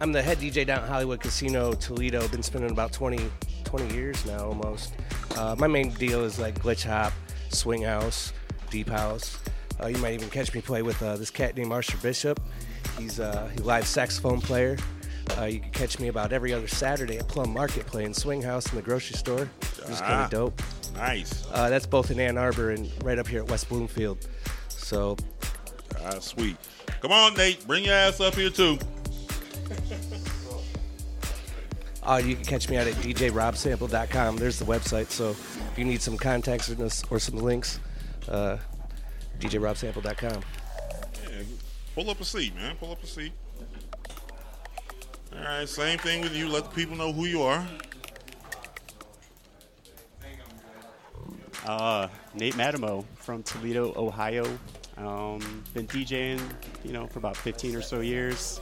I'm 0.00 0.12
the 0.12 0.22
head 0.22 0.38
DJ 0.38 0.64
down 0.64 0.78
at 0.84 0.88
Hollywood 0.88 1.18
Casino, 1.18 1.72
Toledo. 1.72 2.28
Been 2.28 2.40
spending 2.44 2.70
about 2.70 2.92
20, 2.92 3.18
20 3.64 3.92
years 3.96 4.24
now 4.26 4.46
almost. 4.46 4.92
Uh, 5.36 5.56
my 5.58 5.66
main 5.66 5.90
deal 5.94 6.22
is 6.22 6.38
like 6.38 6.62
glitch 6.62 6.84
hop, 6.86 7.12
swing 7.48 7.82
house, 7.82 8.32
deep 8.70 8.88
house. 8.88 9.38
Uh, 9.82 9.88
you 9.88 9.98
might 9.98 10.14
even 10.14 10.30
catch 10.30 10.54
me 10.54 10.60
play 10.60 10.82
with 10.82 11.02
uh, 11.02 11.16
this 11.16 11.30
cat 11.30 11.56
named 11.56 11.72
Arthur 11.72 11.96
Bishop. 11.96 12.38
He's 12.96 13.18
uh, 13.18 13.50
a 13.58 13.62
live 13.62 13.88
saxophone 13.88 14.40
player. 14.40 14.78
Uh, 15.36 15.46
you 15.46 15.58
can 15.58 15.70
catch 15.72 15.98
me 15.98 16.06
about 16.06 16.32
every 16.32 16.52
other 16.52 16.68
Saturday 16.68 17.18
at 17.18 17.26
Plum 17.26 17.52
Market 17.52 17.86
playing 17.86 18.14
swing 18.14 18.40
house 18.40 18.70
in 18.70 18.76
the 18.76 18.82
grocery 18.82 19.16
store. 19.16 19.50
Is 19.88 20.00
kind 20.00 20.12
Ah. 20.14 20.24
of 20.26 20.30
dope. 20.30 20.62
Nice. 20.94 21.44
Uh, 21.50 21.68
that's 21.68 21.86
both 21.86 22.12
in 22.12 22.20
Ann 22.20 22.38
Arbor 22.38 22.70
and 22.70 22.88
right 23.02 23.18
up 23.18 23.26
here 23.26 23.42
at 23.42 23.50
West 23.50 23.68
Bloomfield. 23.68 24.28
So 24.82 25.16
Ah, 26.04 26.18
sweet. 26.18 26.56
Come 27.00 27.12
on, 27.12 27.34
Nate. 27.34 27.64
Bring 27.66 27.84
your 27.84 27.94
ass 27.94 28.20
up 28.20 28.34
here, 28.34 28.50
too. 28.50 28.78
Uh, 32.02 32.20
you 32.24 32.34
can 32.34 32.44
catch 32.44 32.68
me 32.68 32.76
out 32.76 32.86
at 32.88 32.94
djrobsample.com. 32.94 34.36
There's 34.36 34.58
the 34.58 34.64
website. 34.64 35.10
So 35.10 35.30
if 35.30 35.72
you 35.76 35.84
need 35.84 36.02
some 36.02 36.16
contacts 36.16 36.68
or, 36.68 36.74
this- 36.74 37.04
or 37.10 37.20
some 37.20 37.36
links, 37.36 37.78
uh, 38.28 38.56
djrobsample.com. 39.38 40.42
Yeah, 41.30 41.42
pull 41.94 42.10
up 42.10 42.20
a 42.20 42.24
seat, 42.24 42.54
man. 42.56 42.74
Pull 42.76 42.90
up 42.90 43.02
a 43.02 43.06
seat. 43.06 43.32
All 45.32 45.38
right, 45.44 45.68
same 45.68 45.98
thing 45.98 46.22
with 46.22 46.34
you. 46.34 46.48
Let 46.48 46.64
the 46.64 46.70
people 46.70 46.96
know 46.96 47.12
who 47.12 47.26
you 47.26 47.42
are. 47.42 47.66
Uh, 51.64 52.08
Nate 52.34 52.54
Mattimoe 52.54 53.04
from 53.22 53.42
Toledo, 53.42 53.92
Ohio. 53.96 54.44
Um, 54.96 55.64
been 55.74 55.86
DJing, 55.86 56.40
you 56.84 56.92
know, 56.92 57.06
for 57.06 57.18
about 57.18 57.36
15 57.36 57.74
or 57.76 57.82
so 57.82 58.00
years. 58.00 58.60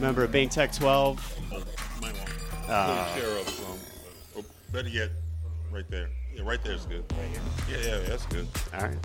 Member 0.00 0.24
of 0.24 0.32
Bang 0.32 0.48
Tech 0.48 0.72
12. 0.72 1.38
Oh, 1.52 1.62
might 2.02 2.14
want 2.18 2.30
Uh, 2.68 3.14
take 3.14 3.22
care 3.22 3.38
of 3.38 3.48
some. 3.48 3.78
Or 4.36 4.42
better 4.72 4.88
yet, 4.88 5.10
right 5.70 5.88
there. 5.88 6.08
Yeah, 6.34 6.42
right 6.42 6.62
there's 6.62 6.84
good. 6.86 7.04
Yeah, 7.70 7.78
yeah, 7.78 7.98
that's 8.00 8.26
good. 8.26 8.46
All 8.74 8.80
right. 8.80 8.98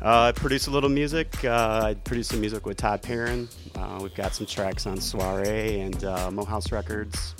Uh, 0.00 0.20
I 0.28 0.32
produce 0.32 0.66
a 0.66 0.70
little 0.70 0.90
music. 0.90 1.44
Uh, 1.44 1.80
I 1.84 1.94
produce 1.94 2.28
some 2.28 2.40
music 2.40 2.64
with 2.66 2.76
Todd 2.76 3.02
Perrin. 3.02 3.48
Uh, 3.74 3.98
we've 4.02 4.14
got 4.14 4.34
some 4.34 4.46
tracks 4.46 4.86
on 4.86 5.00
Soiree 5.00 5.80
and 5.80 6.04
uh, 6.04 6.30
Mohouse 6.30 6.70
Records. 6.72 7.34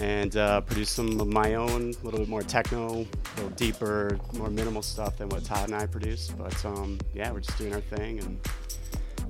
And 0.00 0.34
uh, 0.36 0.62
produce 0.62 0.88
some 0.90 1.20
of 1.20 1.28
my 1.28 1.54
own, 1.54 1.92
a 2.00 2.04
little 2.04 2.20
bit 2.20 2.28
more 2.28 2.42
techno, 2.42 2.86
a 3.02 3.06
little 3.36 3.50
deeper, 3.56 4.18
more 4.34 4.48
minimal 4.48 4.80
stuff 4.82 5.18
than 5.18 5.28
what 5.28 5.44
Todd 5.44 5.66
and 5.66 5.74
I 5.74 5.86
produce. 5.86 6.28
But 6.30 6.64
um, 6.64 6.98
yeah, 7.14 7.30
we're 7.30 7.40
just 7.40 7.58
doing 7.58 7.74
our 7.74 7.80
thing 7.82 8.18
and 8.20 8.40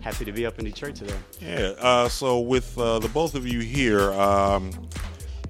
happy 0.01 0.24
to 0.24 0.32
be 0.32 0.47
up 0.47 0.59
in 0.60 0.64
Detroit 0.66 0.94
today. 0.94 1.16
Yeah. 1.40 1.72
Uh, 1.78 2.09
so 2.09 2.38
with 2.40 2.78
uh, 2.78 3.01
the 3.01 3.09
both 3.09 3.34
of 3.34 3.47
you 3.47 3.60
here, 3.60 4.12
um, 4.12 4.70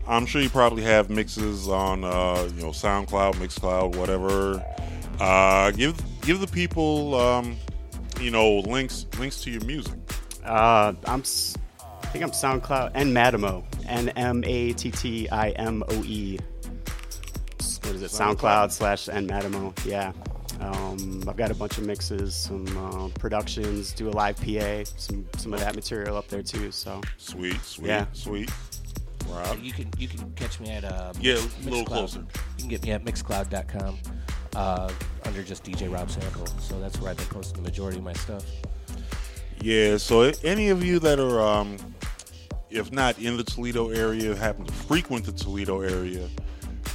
I'm 0.09 0.25
sure 0.25 0.41
you 0.41 0.49
probably 0.49 0.83
have 0.85 1.11
mixes 1.11 1.69
on, 1.69 2.03
uh, 2.03 2.49
you 2.57 2.63
know, 2.63 2.71
SoundCloud, 2.71 3.35
Mixcloud, 3.35 3.97
whatever. 3.97 4.65
Uh, 5.21 5.71
give 5.73 6.01
give 6.23 6.41
the 6.41 6.47
people, 6.47 7.15
um, 7.15 7.57
you 8.21 8.31
know, 8.31 8.61
links 8.61 9.05
links 9.19 9.43
to 9.43 9.51
your 9.51 9.63
music. 9.67 9.93
Uh, 10.45 10.95
I'm, 11.05 11.21
s- 11.21 11.55
I 12.11 12.13
think 12.13 12.25
I'm 12.25 12.33
SoundCloud 12.33 12.91
and 12.95 13.15
Mattimoe, 13.15 13.63
N 13.87 14.09
M 14.11 14.43
A 14.45 14.73
T 14.73 14.91
T 14.91 15.29
I 15.31 15.51
M 15.51 15.85
O 15.89 16.03
E. 16.05 16.39
What 17.83 17.95
is 17.95 18.03
it? 18.03 18.11
SoundCloud 18.11 18.73
slash 18.73 19.09
N 19.09 19.29
Mattimoe. 19.29 19.73
Yeah. 19.87 20.13
Um, 20.61 21.23
I've 21.29 21.37
got 21.37 21.53
a 21.53 21.55
bunch 21.55 21.79
of 21.79 21.87
mixes, 21.87 22.35
some 22.35 22.67
uh, 22.77 23.09
productions, 23.21 23.93
do 23.93 24.09
a 24.09 24.11
live 24.11 24.37
PA, 24.39 24.83
some 24.97 25.25
some 25.39 25.55
of 25.55 25.61
that 25.61 25.77
material 25.77 26.17
up 26.17 26.27
there 26.27 26.43
too. 26.43 26.73
So 26.73 27.01
Sweet, 27.17 27.61
sweet, 27.63 27.87
Yeah. 27.87 28.07
sweet. 28.13 28.51
Rob. 29.29 29.61
You 29.63 29.73
can 29.73 29.89
you 29.97 30.09
can 30.09 30.33
catch 30.33 30.59
me 30.59 30.71
at 30.71 30.83
uh, 30.83 31.13
Yeah, 31.21 31.35
Mix- 31.35 31.45
a 31.45 31.61
little 31.71 31.85
Mixcloud. 31.85 31.87
closer. 31.87 32.19
You 32.19 32.59
can 32.59 32.69
get 32.69 32.83
me 32.83 32.91
at 32.91 33.05
mixcloud.com 33.05 33.99
uh, 34.57 34.91
under 35.27 35.45
just 35.45 35.63
DJ 35.63 35.89
Rob 35.93 36.11
Sample. 36.11 36.49
So 36.59 36.81
that's 36.81 37.01
where 37.01 37.13
I've 37.13 37.17
been 37.19 37.27
posting 37.27 37.63
the 37.63 37.69
majority 37.69 37.99
of 37.99 38.05
my 38.05 38.15
stuff. 38.15 38.45
Yeah, 39.63 39.99
so 39.99 40.33
any 40.43 40.71
of 40.71 40.83
you 40.83 40.99
that 41.01 41.21
are, 41.21 41.39
um, 41.39 41.77
if 42.71 42.93
not 42.93 43.19
in 43.19 43.37
the 43.37 43.45
Toledo 43.45 43.91
area, 43.91 44.35
happen 44.35 44.65
to 44.65 44.73
frequent 44.73 45.25
the 45.27 45.33
Toledo 45.33 45.81
area, 45.81 46.29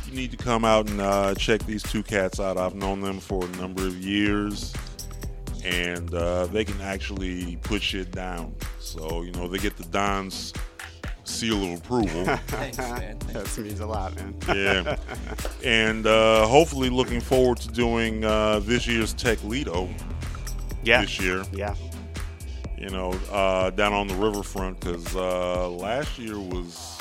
you 0.08 0.14
need 0.14 0.32
to 0.32 0.38
come 0.38 0.64
out 0.66 0.90
and 0.90 1.02
uh, 1.02 1.36
check 1.36 1.64
these 1.66 1.84
two 1.84 2.04
cats 2.04 2.40
out. 2.40 2.58
I've 2.58 2.76
known 2.76 3.02
them 3.02 3.20
for 3.20 3.44
a 3.46 3.50
number 3.58 3.86
of 3.86 3.96
years, 3.98 4.74
and 5.64 6.14
uh, 6.14 6.46
they 6.48 6.64
can 6.64 6.80
actually 6.82 7.58
put 7.58 7.82
shit 7.82 8.12
down. 8.12 8.56
So, 8.80 9.24
you 9.24 9.32
know, 9.32 9.48
they 9.48 9.58
get 9.58 9.78
the 9.78 9.84
Don's 9.86 10.54
seal 11.24 11.64
of 11.74 11.80
approval. 11.80 12.26
Thanks, 12.48 12.78
man. 12.78 13.18
that 13.34 13.58
means 13.58 13.80
a 13.80 13.86
lot, 13.88 14.16
man. 14.16 14.36
yeah, 14.48 14.96
and 15.64 16.06
uh, 16.06 16.46
hopefully 16.48 16.90
looking 16.90 17.20
forward 17.20 17.58
to 17.58 17.68
doing 17.70 18.24
uh, 18.24 18.60
this 18.60 18.88
year's 18.88 19.14
Tech 19.14 19.44
Lido 19.44 19.90
Yeah. 20.84 21.02
this 21.02 21.20
year. 21.20 21.44
Yeah. 21.52 21.74
You 22.78 22.90
know, 22.90 23.12
uh, 23.32 23.70
down 23.72 23.94
on 23.94 24.08
the 24.08 24.16
riverfront 24.16 24.80
because 24.80 25.16
uh, 25.16 25.70
last 25.70 26.20
year 26.20 26.38
was 26.38 27.00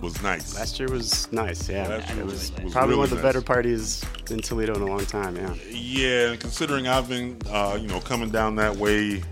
was 0.00 0.22
nice. 0.22 0.54
Last 0.56 0.78
year 0.78 0.88
was 0.90 1.30
nice. 1.32 1.68
Yeah. 1.68 1.88
Last 1.88 2.10
year 2.10 2.20
it 2.20 2.26
was- 2.26 2.52
was, 2.62 2.72
probably 2.72 2.94
one 2.96 3.04
of 3.04 3.10
really 3.12 3.22
the 3.22 3.26
better 3.26 3.40
parties 3.40 4.04
in 4.30 4.40
Toledo 4.40 4.74
in 4.74 4.82
a 4.82 4.86
long 4.86 5.04
time. 5.06 5.34
Yeah. 5.36 5.54
Yeah, 5.70 6.30
and 6.32 6.40
considering 6.40 6.86
I've 6.88 7.08
been, 7.08 7.38
uh, 7.50 7.78
you 7.80 7.88
know, 7.88 8.00
coming 8.00 8.28
down 8.30 8.56
that 8.56 8.76
way, 8.76 9.22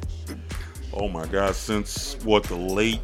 oh 0.95 1.09
my 1.09 1.27
God, 1.27 1.55
since 1.55 2.17
what 2.25 2.45
the 2.45 2.57
late, 2.57 3.01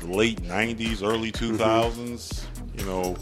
the 0.00 0.06
late 0.08 0.42
'90s, 0.42 1.02
early 1.02 1.30
2000s. 1.30 2.44
You 2.76 2.84
know, 2.86 3.16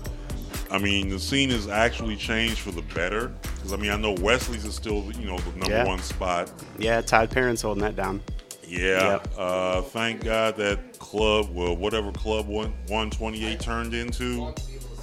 I 0.70 0.78
mean, 0.78 1.09
the 1.09 1.19
scene 1.19 1.51
has 1.51 1.66
actually 1.69 2.16
changed 2.16 2.59
for 2.60 2.70
the 2.70 2.82
better. 2.94 3.32
Because 3.56 3.73
I 3.73 3.77
mean, 3.77 3.90
I 3.90 3.97
know 3.97 4.12
Wesley's 4.12 4.65
is 4.65 4.74
still, 4.77 5.10
you 5.19 5.27
know, 5.27 5.39
the 5.39 5.51
number 5.59 5.70
Yeah. 5.70 5.85
one 5.86 5.98
spot. 6.01 6.51
Yeah. 6.78 7.01
Todd 7.01 7.31
Perrin's 7.31 7.60
holding 7.62 7.82
that 7.82 7.97
down. 7.97 8.23
Yeah. 8.69 9.12
Yep. 9.12 9.28
Uh, 9.36 9.82
thank 9.82 10.23
God 10.24 10.57
that 10.57 10.99
club, 10.99 11.49
well, 11.53 11.74
whatever 11.77 12.12
club 12.12 12.47
one 12.47 12.70
128 12.89 13.61
turned 13.61 13.95
into, 13.95 14.53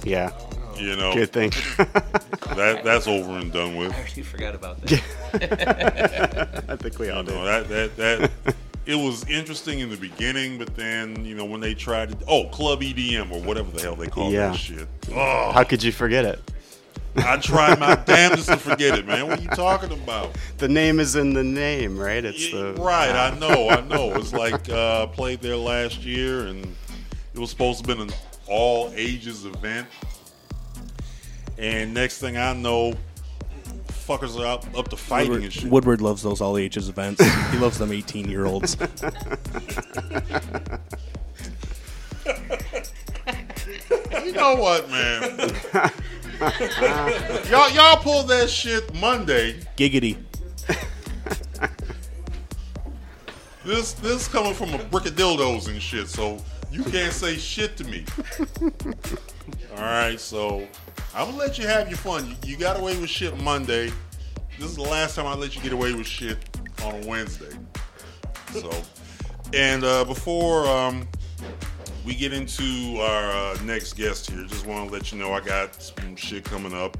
Yeah. 0.04 0.30
you 0.78 0.94
know, 0.96 1.12
Good 1.14 1.32
thing. 1.32 1.50
that 2.56 2.82
that's 2.84 3.06
over 3.08 3.38
and 3.38 3.52
done 3.52 3.76
with. 3.76 3.92
I 3.92 3.96
already 3.98 4.22
forgot 4.22 4.54
about 4.54 4.80
that. 4.82 6.64
I 6.68 6.76
think 6.76 6.98
we 6.98 7.10
all 7.10 7.24
You 7.24 7.30
know, 7.32 7.62
did. 7.62 7.68
that 7.68 7.96
that 7.96 8.30
that 8.44 8.54
it 8.86 8.94
was 8.94 9.28
interesting 9.28 9.80
in 9.80 9.90
the 9.90 9.96
beginning, 9.96 10.58
but 10.58 10.74
then 10.76 11.24
you 11.24 11.34
know 11.34 11.44
when 11.44 11.60
they 11.60 11.74
tried 11.74 12.10
to 12.18 12.26
oh 12.28 12.44
club 12.48 12.80
EDM 12.82 13.32
or 13.32 13.40
whatever 13.42 13.70
the 13.72 13.82
hell 13.82 13.96
they 13.96 14.06
call 14.06 14.30
Yeah. 14.32 14.50
that 14.50 14.56
shit. 14.56 14.86
Oh, 15.12 15.50
How 15.52 15.64
could 15.64 15.82
you 15.82 15.90
forget 15.92 16.24
it? 16.24 16.40
I 17.18 17.38
tried 17.38 17.78
my 17.78 17.94
damnedest 17.94 18.48
to 18.48 18.56
forget 18.56 18.98
it, 18.98 19.06
man. 19.06 19.28
What 19.28 19.38
are 19.38 19.42
you 19.42 19.48
talking 19.48 19.92
about? 19.92 20.36
The 20.58 20.68
name 20.68 21.00
is 21.00 21.16
in 21.16 21.32
the 21.32 21.44
name, 21.44 21.98
right? 21.98 22.24
It's 22.24 22.52
Yeah, 22.52 22.72
the 22.72 22.74
right, 22.74 23.10
I 23.10 23.38
know, 23.38 23.68
I 23.68 23.80
know. 23.82 24.12
It's 24.14 24.32
like 24.32 24.68
uh, 24.68 25.06
played 25.08 25.40
there 25.40 25.56
last 25.56 26.04
year, 26.04 26.46
and 26.46 26.64
it 27.34 27.38
was 27.38 27.50
supposed 27.50 27.84
to 27.84 27.90
have 27.90 27.98
been 27.98 28.08
an 28.08 28.14
all 28.48 28.92
ages 28.94 29.44
event. 29.44 29.86
And 31.58 31.94
next 31.94 32.18
thing 32.18 32.36
I 32.36 32.52
know, 32.52 32.94
fuckers 33.88 34.38
are 34.38 34.46
up, 34.46 34.78
up 34.78 34.88
to 34.88 34.96
fighting 34.96 35.30
Woodward, 35.30 35.44
and 35.44 35.52
shit. 35.52 35.70
Woodward 35.70 36.00
loves 36.00 36.22
those 36.22 36.40
all 36.40 36.58
ages 36.58 36.88
events. 36.88 37.22
he 37.50 37.58
loves 37.58 37.78
them 37.78 37.92
18 37.92 38.30
year 38.30 38.46
olds. 38.46 38.76
You 44.24 44.32
know 44.32 44.56
what, 44.56 44.90
man? 44.90 45.50
y'all, 47.50 47.70
y'all 47.70 47.96
pulled 47.96 48.28
that 48.28 48.50
shit 48.50 48.92
Monday. 48.94 49.60
Giggity. 49.76 50.16
This, 53.64 53.94
this 53.94 54.28
coming 54.28 54.54
from 54.54 54.74
a 54.74 54.78
brick 54.78 55.06
of 55.06 55.14
dildos 55.14 55.68
and 55.68 55.82
shit, 55.82 56.08
so 56.08 56.38
you 56.70 56.84
can't 56.84 57.12
say 57.12 57.36
shit 57.36 57.76
to 57.78 57.84
me. 57.84 58.04
All 59.76 59.82
right, 59.82 60.20
so 60.20 60.66
I'm 61.14 61.26
gonna 61.30 61.38
let 61.38 61.58
you 61.58 61.66
have 61.66 61.88
your 61.88 61.96
fun. 61.96 62.28
You, 62.28 62.36
you 62.44 62.56
got 62.56 62.78
away 62.78 62.96
with 63.00 63.10
shit 63.10 63.36
Monday. 63.42 63.90
This 64.58 64.70
is 64.70 64.76
the 64.76 64.82
last 64.82 65.16
time 65.16 65.26
I 65.26 65.34
let 65.34 65.56
you 65.56 65.62
get 65.62 65.72
away 65.72 65.94
with 65.94 66.06
shit 66.06 66.38
on 66.84 67.02
a 67.02 67.06
Wednesday. 67.06 67.56
So, 68.52 68.70
and 69.52 69.82
uh, 69.82 70.04
before 70.04 70.66
um, 70.68 71.08
we 72.06 72.14
get 72.14 72.32
into 72.32 72.98
our 73.00 73.32
uh, 73.32 73.58
next 73.64 73.94
guest 73.94 74.30
here, 74.30 74.44
just 74.44 74.64
want 74.64 74.88
to 74.88 74.94
let 74.94 75.10
you 75.10 75.18
know 75.18 75.32
I 75.32 75.40
got 75.40 75.82
some 75.82 76.14
shit 76.14 76.44
coming 76.44 76.72
up. 76.72 76.96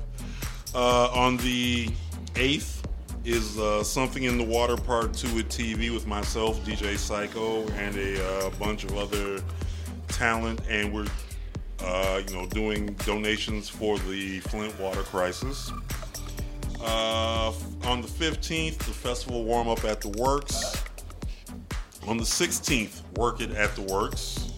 Uh, 0.74 1.08
on 1.14 1.36
the 1.36 1.88
8th 2.34 2.82
is 3.24 3.56
uh, 3.56 3.84
Something 3.84 4.24
in 4.24 4.36
the 4.36 4.44
Water 4.44 4.76
Part 4.76 5.14
2 5.14 5.36
with 5.36 5.48
TV 5.48 5.94
with 5.94 6.08
myself, 6.08 6.58
DJ 6.64 6.98
Psycho, 6.98 7.68
and 7.74 7.96
a 7.96 8.26
uh, 8.26 8.50
bunch 8.58 8.82
of 8.82 8.96
other 8.98 9.40
talent. 10.08 10.60
And 10.68 10.92
we're, 10.92 11.06
uh, 11.84 12.22
you 12.26 12.34
know, 12.34 12.46
doing 12.46 12.94
donations 13.04 13.68
for 13.68 14.00
the 14.00 14.40
Flint 14.40 14.78
water 14.80 15.02
crisis. 15.02 15.70
Uh, 16.80 17.52
on 17.84 18.02
the 18.02 18.08
15th, 18.08 18.78
the 18.78 18.84
festival 18.84 19.44
warm 19.44 19.68
up 19.68 19.84
at 19.84 20.00
the 20.00 20.08
Works. 20.20 20.82
On 22.08 22.16
the 22.16 22.24
16th, 22.24 23.02
work 23.16 23.40
it 23.40 23.52
at 23.52 23.74
the 23.76 23.82
Works. 23.82 24.55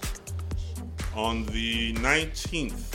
On 1.19 1.45
the 1.47 1.95
19th, 1.95 2.95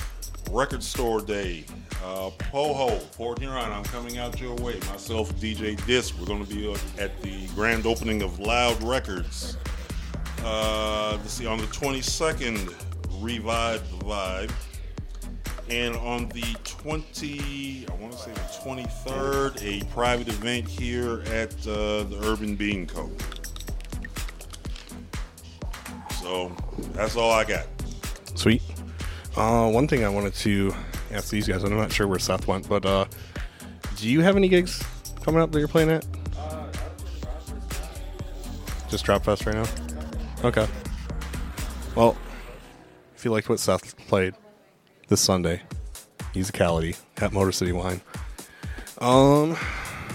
Record 0.50 0.82
Store 0.82 1.20
Day. 1.20 1.66
Uh, 2.02 2.30
Poho, 2.38 2.98
Port 3.18 3.40
Huron, 3.40 3.70
I'm 3.70 3.84
coming 3.84 4.18
out 4.18 4.40
your 4.40 4.56
way. 4.56 4.80
Myself, 4.90 5.36
DJ 5.41 5.76
Disc. 5.86 6.16
We're 6.18 6.28
going 6.28 6.45
to 6.45 6.50
be 6.50 6.74
at 6.98 7.22
the 7.22 7.48
grand 7.48 7.86
opening 7.86 8.22
of 8.22 8.40
Loud 8.40 8.82
Records. 8.82 9.58
Uh, 10.41 11.18
let's 11.18 11.34
see, 11.34 11.45
on 11.45 11.58
the 11.58 11.66
22nd, 11.66 12.74
Revive 13.22 13.82
the 13.91 14.06
Vibe. 14.06 14.54
And 15.70 15.94
on 15.98 16.30
the 16.30 16.56
20, 16.64 17.88
I 17.90 17.94
want 17.95 18.14
to 18.14 18.20
say 18.20 18.32
the 18.32 18.40
23rd, 18.40 19.82
a 19.82 19.86
private 19.88 20.30
event 20.30 20.70
here 20.70 21.24
at 21.24 21.52
uh, 21.68 22.04
the 22.04 22.22
Urban 22.24 22.56
Bean 22.56 22.88
Co. 22.88 23.12
So 26.22 26.56
that's 26.94 27.18
all 27.18 27.30
I 27.30 27.44
got. 27.44 27.66
Sweet. 28.35 28.61
Uh, 29.35 29.69
one 29.69 29.88
thing 29.88 30.03
I 30.03 30.10
wanted 30.10 30.34
to 30.35 30.73
ask 31.11 31.30
these 31.30 31.47
guys, 31.47 31.64
I'm 31.64 31.76
not 31.76 31.91
sure 31.91 32.07
where 32.07 32.19
Seth 32.19 32.47
went, 32.47 32.68
but 32.68 32.85
uh, 32.85 33.05
do 33.97 34.10
you 34.10 34.22
have 34.22 34.35
any 34.35 34.47
gigs 34.47 34.84
coming 35.23 35.41
up 35.41 35.51
that 35.51 35.60
you're 35.60 35.68
playing 35.68 35.89
at? 35.89 36.05
Just 38.89 39.05
Drop 39.05 39.23
Fest 39.23 39.45
right 39.45 39.55
now? 39.55 39.65
Okay. 40.43 40.68
Well, 41.95 42.15
if 43.15 43.26
you 43.26 43.31
liked 43.31 43.49
what 43.49 43.60
Seth 43.60 43.97
played 44.07 44.35
this 45.07 45.22
Sunday, 45.22 45.61
musicality 46.34 46.99
at 47.18 47.34
Motor 47.34 47.51
City 47.51 47.72
Wine. 47.72 48.01
Um, 48.99 49.57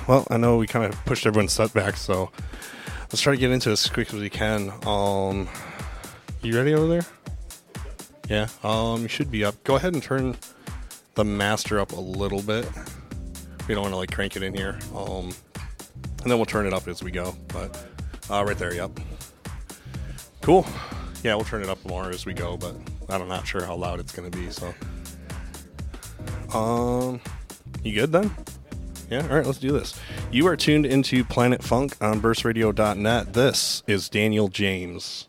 well, 0.07 0.27
I 0.31 0.37
know 0.37 0.59
we 0.59 0.67
kind 0.67 0.85
of 0.85 1.05
pushed 1.05 1.27
everyone's 1.27 1.53
setbacks, 1.53 2.01
so 2.01 2.31
let's 3.03 3.21
try 3.21 3.35
to 3.35 3.39
get 3.39 3.51
into 3.51 3.71
it 3.71 3.73
as 3.73 3.89
quick 3.89 4.13
as 4.15 4.21
we 4.21 4.31
can. 4.31 4.73
Um, 4.87 5.49
you 6.43 6.57
ready 6.57 6.75
over 6.75 6.87
there? 6.87 7.07
Yeah. 8.29 8.49
Um, 8.63 9.07
should 9.07 9.31
be 9.31 9.45
up. 9.45 9.63
Go 9.65 9.77
ahead 9.77 9.95
and 9.95 10.03
turn 10.03 10.37
the 11.15 11.25
master 11.25 11.81
up 11.81 11.93
a 11.93 12.01
little 12.01 12.43
bit. 12.43 12.69
We 13.67 13.75
don't 13.75 13.83
want 13.83 13.93
to 13.93 13.99
like 13.99 14.13
crank 14.13 14.37
it 14.37 14.43
in 14.43 14.55
here. 14.55 14.79
Um, 14.95 15.35
and 16.23 16.31
then 16.31 16.39
we'll 16.39 16.47
turn 16.47 16.67
it 16.67 16.73
up 16.73 16.89
as 16.89 17.03
we 17.03 17.11
go. 17.11 17.35
But 17.49 17.83
uh, 18.31 18.45
right 18.45 18.57
there, 18.59 18.75
yep. 18.75 18.91
Cool. 20.43 20.67
Yeah, 21.23 21.35
we'll 21.35 21.45
turn 21.45 21.63
it 21.63 21.69
up 21.69 21.85
more 21.85 22.11
as 22.11 22.27
we 22.27 22.35
go, 22.35 22.57
but 22.57 22.75
I'm 23.09 23.27
not 23.29 23.47
sure 23.47 23.65
how 23.65 23.75
loud 23.75 23.99
it's 24.01 24.13
gonna 24.13 24.31
be. 24.31 24.51
So, 24.51 24.75
um, 26.53 27.21
you 27.83 27.95
good 27.95 28.13
then? 28.13 28.31
Yeah. 29.11 29.23
All 29.23 29.37
right. 29.37 29.47
Let's 29.47 29.59
do 29.59 29.73
this. 29.73 29.99
You 30.31 30.47
are 30.47 30.57
tuned 30.57 30.85
into 30.85 31.25
Planet 31.25 31.63
Funk 31.63 31.97
on 32.01 32.21
BurstRadio.net. 32.21 33.33
This 33.33 33.83
is 33.87 34.09
Daniel 34.09 34.49
James. 34.49 35.28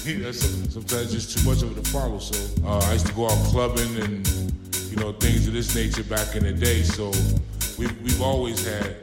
sometimes 0.32 1.12
just 1.12 1.36
too 1.36 1.48
much 1.48 1.62
of 1.62 1.76
it 1.76 1.84
to 1.84 1.90
follow. 1.90 2.18
So 2.18 2.64
uh, 2.64 2.78
I 2.78 2.94
used 2.94 3.06
to 3.06 3.12
go 3.12 3.26
out 3.26 3.38
clubbing 3.48 3.96
and 4.00 4.26
you 4.88 4.96
know 4.96 5.12
things 5.12 5.46
of 5.46 5.52
this 5.52 5.74
nature 5.74 6.04
back 6.04 6.36
in 6.36 6.44
the 6.44 6.52
day. 6.52 6.82
So 6.82 7.10
we've 7.78 7.94
we've 8.02 8.22
always 8.22 8.64
had 8.66 8.96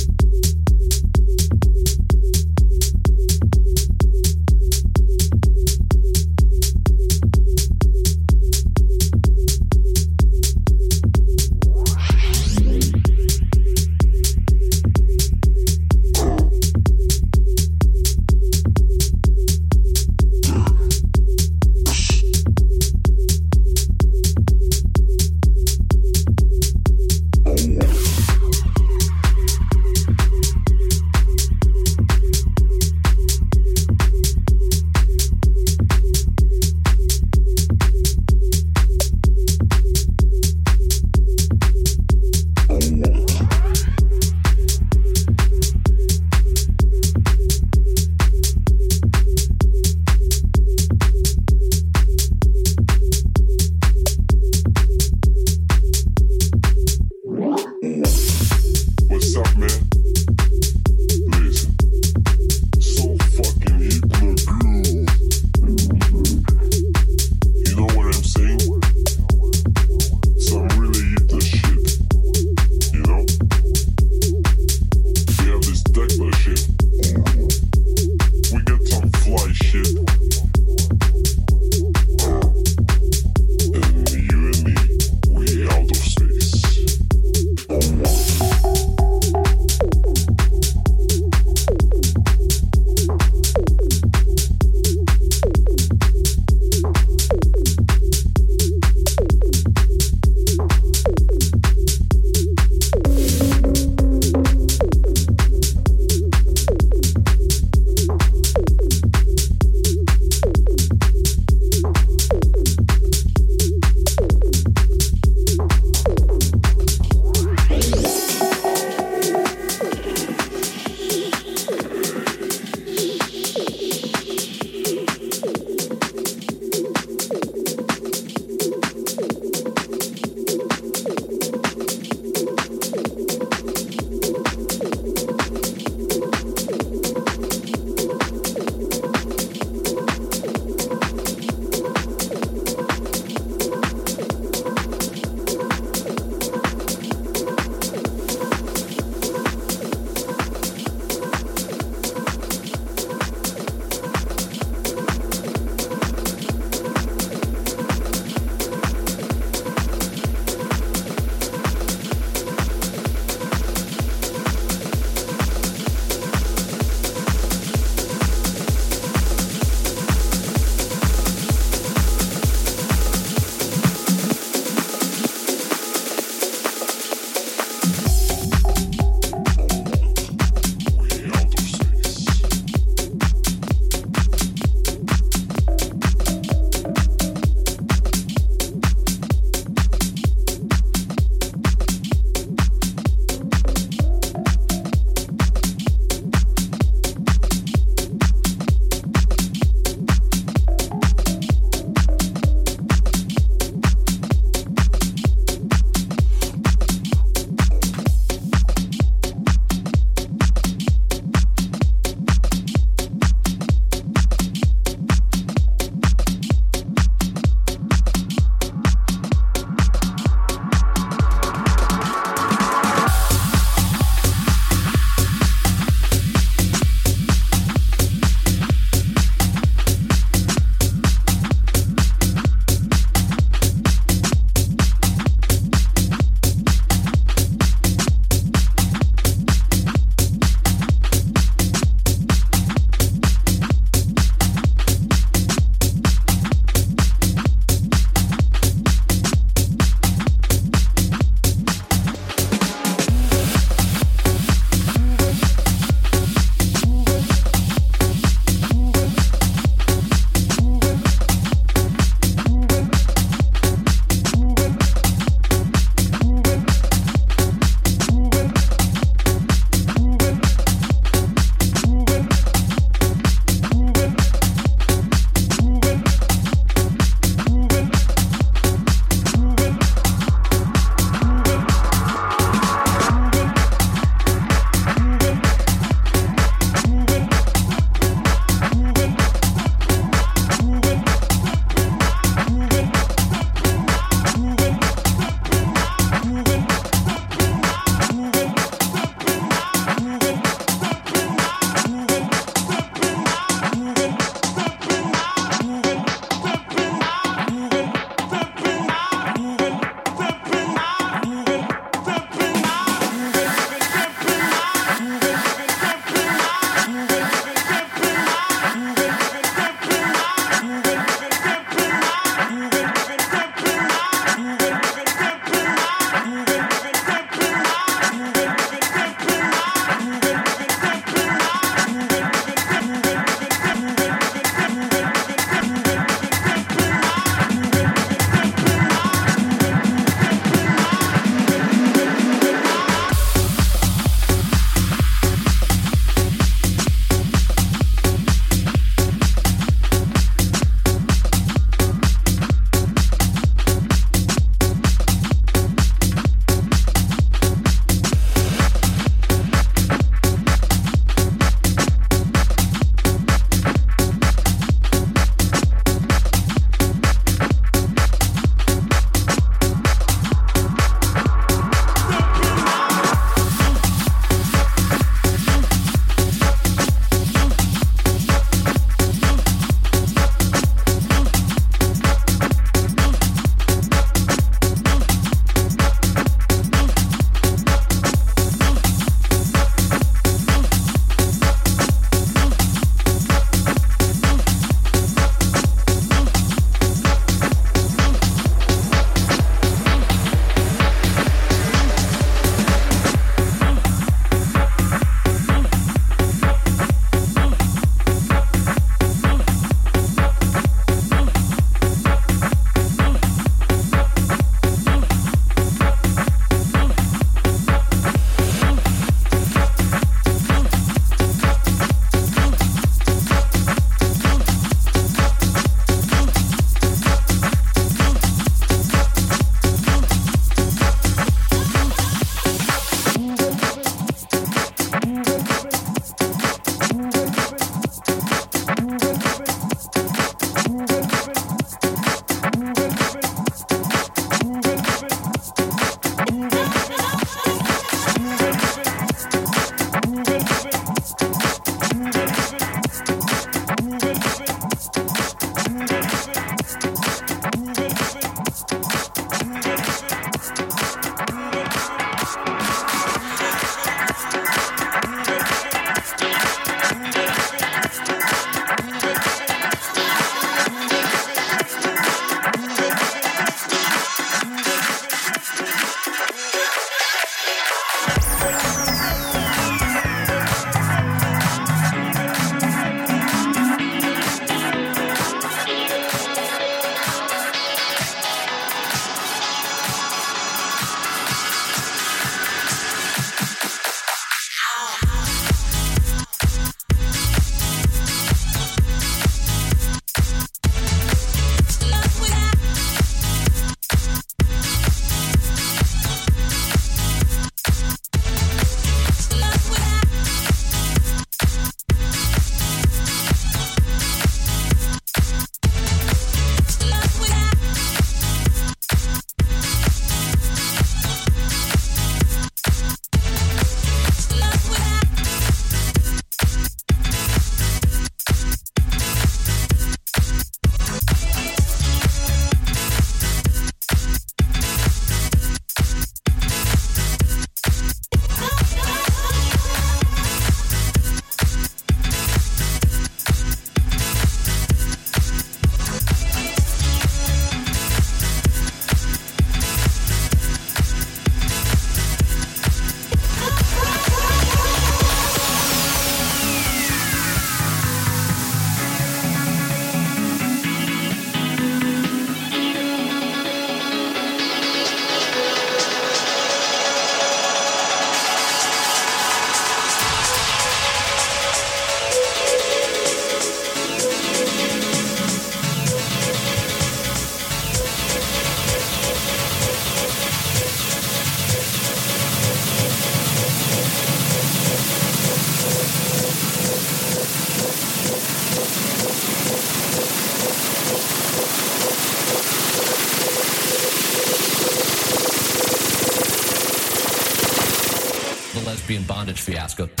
Bondage 599.03 599.41
fiasco. 599.41 600.00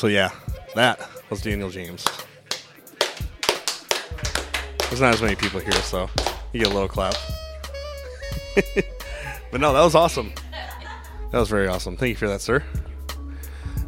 So 0.00 0.06
yeah, 0.06 0.30
that 0.76 0.98
was 1.28 1.42
Daniel 1.42 1.68
James. 1.68 2.06
There's 4.88 5.02
not 5.02 5.12
as 5.12 5.20
many 5.20 5.36
people 5.36 5.60
here, 5.60 5.72
so 5.72 6.08
you 6.54 6.60
get 6.60 6.68
a 6.68 6.72
little 6.72 6.88
clap. 6.88 7.12
but 9.52 9.60
no, 9.60 9.74
that 9.74 9.82
was 9.82 9.94
awesome. 9.94 10.32
That 11.32 11.38
was 11.38 11.50
very 11.50 11.68
awesome. 11.68 11.98
Thank 11.98 12.08
you 12.08 12.16
for 12.16 12.28
that, 12.28 12.40
sir. 12.40 12.64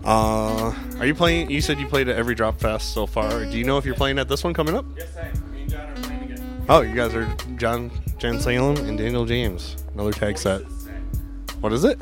Uh, 0.05 0.74
are 0.99 1.07
you 1.07 1.15
playing? 1.15 1.50
You 1.50 1.62
said 1.62 1.81
you 1.81 1.86
played 1.86 2.10
at 2.10 2.16
every 2.16 2.34
Drop 2.34 2.60
Fest 2.60 2.92
so 2.92 3.07
far. 3.07 3.47
Do 3.47 3.57
you 3.57 3.65
know 3.65 3.78
if 3.78 3.86
you're 3.86 3.94
playing 3.94 4.18
at 4.18 4.28
this 4.28 4.44
one 4.44 4.52
coming 4.52 4.74
up? 4.74 4.84
Yes, 4.94 5.16
I 5.16 5.28
am. 5.28 5.50
Me 5.50 5.62
and 5.62 5.70
John 5.70 5.89
are 5.89 5.94
playing 5.94 6.23
again. 6.24 6.66
Oh, 6.68 6.82
you 6.82 6.94
guys 6.94 7.15
are 7.15 7.24
John 7.57 7.91
Jan 8.18 8.39
Salem 8.39 8.76
and 8.84 8.99
Daniel 8.99 9.24
James. 9.24 9.82
Another 9.94 10.12
tag 10.12 10.36
set. 10.36 10.60
What 11.62 11.73
is 11.73 11.84
it? 11.84 11.99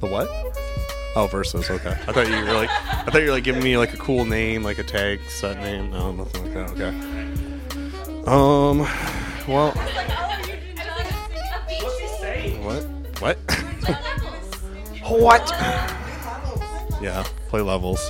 The 0.00 0.06
what? 0.06 0.39
Oh, 1.16 1.26
versus. 1.26 1.68
Okay. 1.68 1.90
I 1.90 2.12
thought 2.12 2.28
you 2.28 2.36
were 2.36 2.52
like, 2.52 2.70
I 2.70 3.04
thought 3.06 3.20
you 3.20 3.26
were 3.26 3.32
like 3.32 3.44
giving 3.44 3.64
me 3.64 3.76
like 3.76 3.92
a 3.92 3.96
cool 3.96 4.24
name, 4.24 4.62
like 4.62 4.78
a 4.78 4.84
tag 4.84 5.20
set 5.28 5.58
name. 5.58 5.90
No, 5.90 6.12
nothing 6.12 6.44
like 6.44 6.54
that. 6.54 6.70
Okay. 6.70 6.88
Um. 8.26 8.86
Well. 9.48 9.72
What? 12.62 12.84
What? 13.20 13.36
what? 15.08 15.50
Yeah. 17.02 17.24
Play 17.48 17.62
levels 17.62 18.08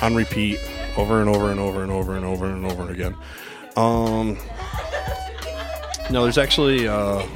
on 0.00 0.14
repeat 0.14 0.60
over 0.96 1.20
and 1.20 1.28
over 1.28 1.50
and 1.50 1.58
over 1.58 1.82
and 1.82 1.90
over 1.90 2.14
and 2.14 2.24
over 2.24 2.46
and 2.46 2.64
over 2.64 2.90
again. 2.92 3.16
Um. 3.76 4.38
No, 6.08 6.22
there's 6.22 6.38
actually 6.38 6.86
uh, 6.86 7.26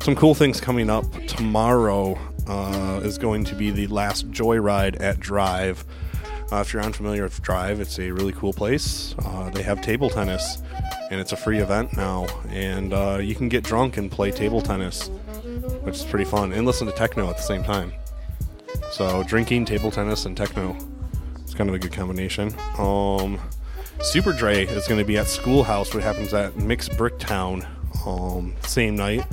some 0.00 0.14
cool 0.16 0.34
things 0.34 0.58
coming 0.62 0.88
up. 0.88 1.04
Tomorrow 1.26 2.18
uh, 2.46 3.00
is 3.02 3.18
going 3.18 3.44
to 3.44 3.54
be 3.54 3.70
the 3.70 3.86
last 3.88 4.30
joyride 4.30 5.00
at 5.00 5.20
Drive. 5.20 5.84
Uh, 6.50 6.60
if 6.60 6.72
you're 6.72 6.82
unfamiliar 6.82 7.22
with 7.22 7.40
Drive, 7.40 7.80
it's 7.80 7.98
a 7.98 8.10
really 8.10 8.32
cool 8.32 8.52
place. 8.52 9.14
Uh, 9.24 9.48
they 9.50 9.62
have 9.62 9.80
table 9.80 10.10
tennis, 10.10 10.58
and 11.10 11.20
it's 11.20 11.32
a 11.32 11.36
free 11.36 11.58
event 11.58 11.96
now. 11.96 12.26
And 12.50 12.92
uh, 12.92 13.18
you 13.22 13.34
can 13.34 13.48
get 13.48 13.64
drunk 13.64 13.96
and 13.96 14.10
play 14.10 14.30
table 14.30 14.60
tennis, 14.60 15.08
which 15.82 15.94
is 15.96 16.04
pretty 16.04 16.26
fun, 16.26 16.52
and 16.52 16.66
listen 16.66 16.86
to 16.86 16.92
techno 16.92 17.30
at 17.30 17.36
the 17.36 17.42
same 17.42 17.64
time. 17.64 17.92
So 18.90 19.22
drinking, 19.22 19.64
table 19.64 19.90
tennis, 19.90 20.26
and 20.26 20.36
techno. 20.36 20.76
It's 21.40 21.54
kind 21.54 21.70
of 21.70 21.74
a 21.74 21.78
good 21.78 21.92
combination. 21.92 22.54
Um, 22.78 23.40
Super 24.00 24.32
Dre 24.32 24.66
is 24.66 24.86
going 24.88 24.98
to 24.98 25.06
be 25.06 25.16
at 25.16 25.28
Schoolhouse, 25.28 25.94
what 25.94 26.02
happens 26.02 26.34
at 26.34 26.56
Mix 26.56 26.88
Bricktown, 26.88 27.66
um, 28.06 28.54
same 28.62 28.96
night. 28.96 29.24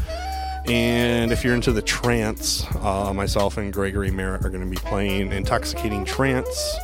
And 0.69 1.31
if 1.31 1.43
you're 1.43 1.55
into 1.55 1.71
the 1.71 1.81
trance, 1.81 2.63
uh, 2.75 3.11
myself 3.11 3.57
and 3.57 3.73
Gregory 3.73 4.11
Merritt 4.11 4.45
are 4.45 4.49
going 4.49 4.63
to 4.63 4.69
be 4.69 4.75
playing 4.75 5.31
Intoxicating 5.31 6.05
Trance. 6.05 6.75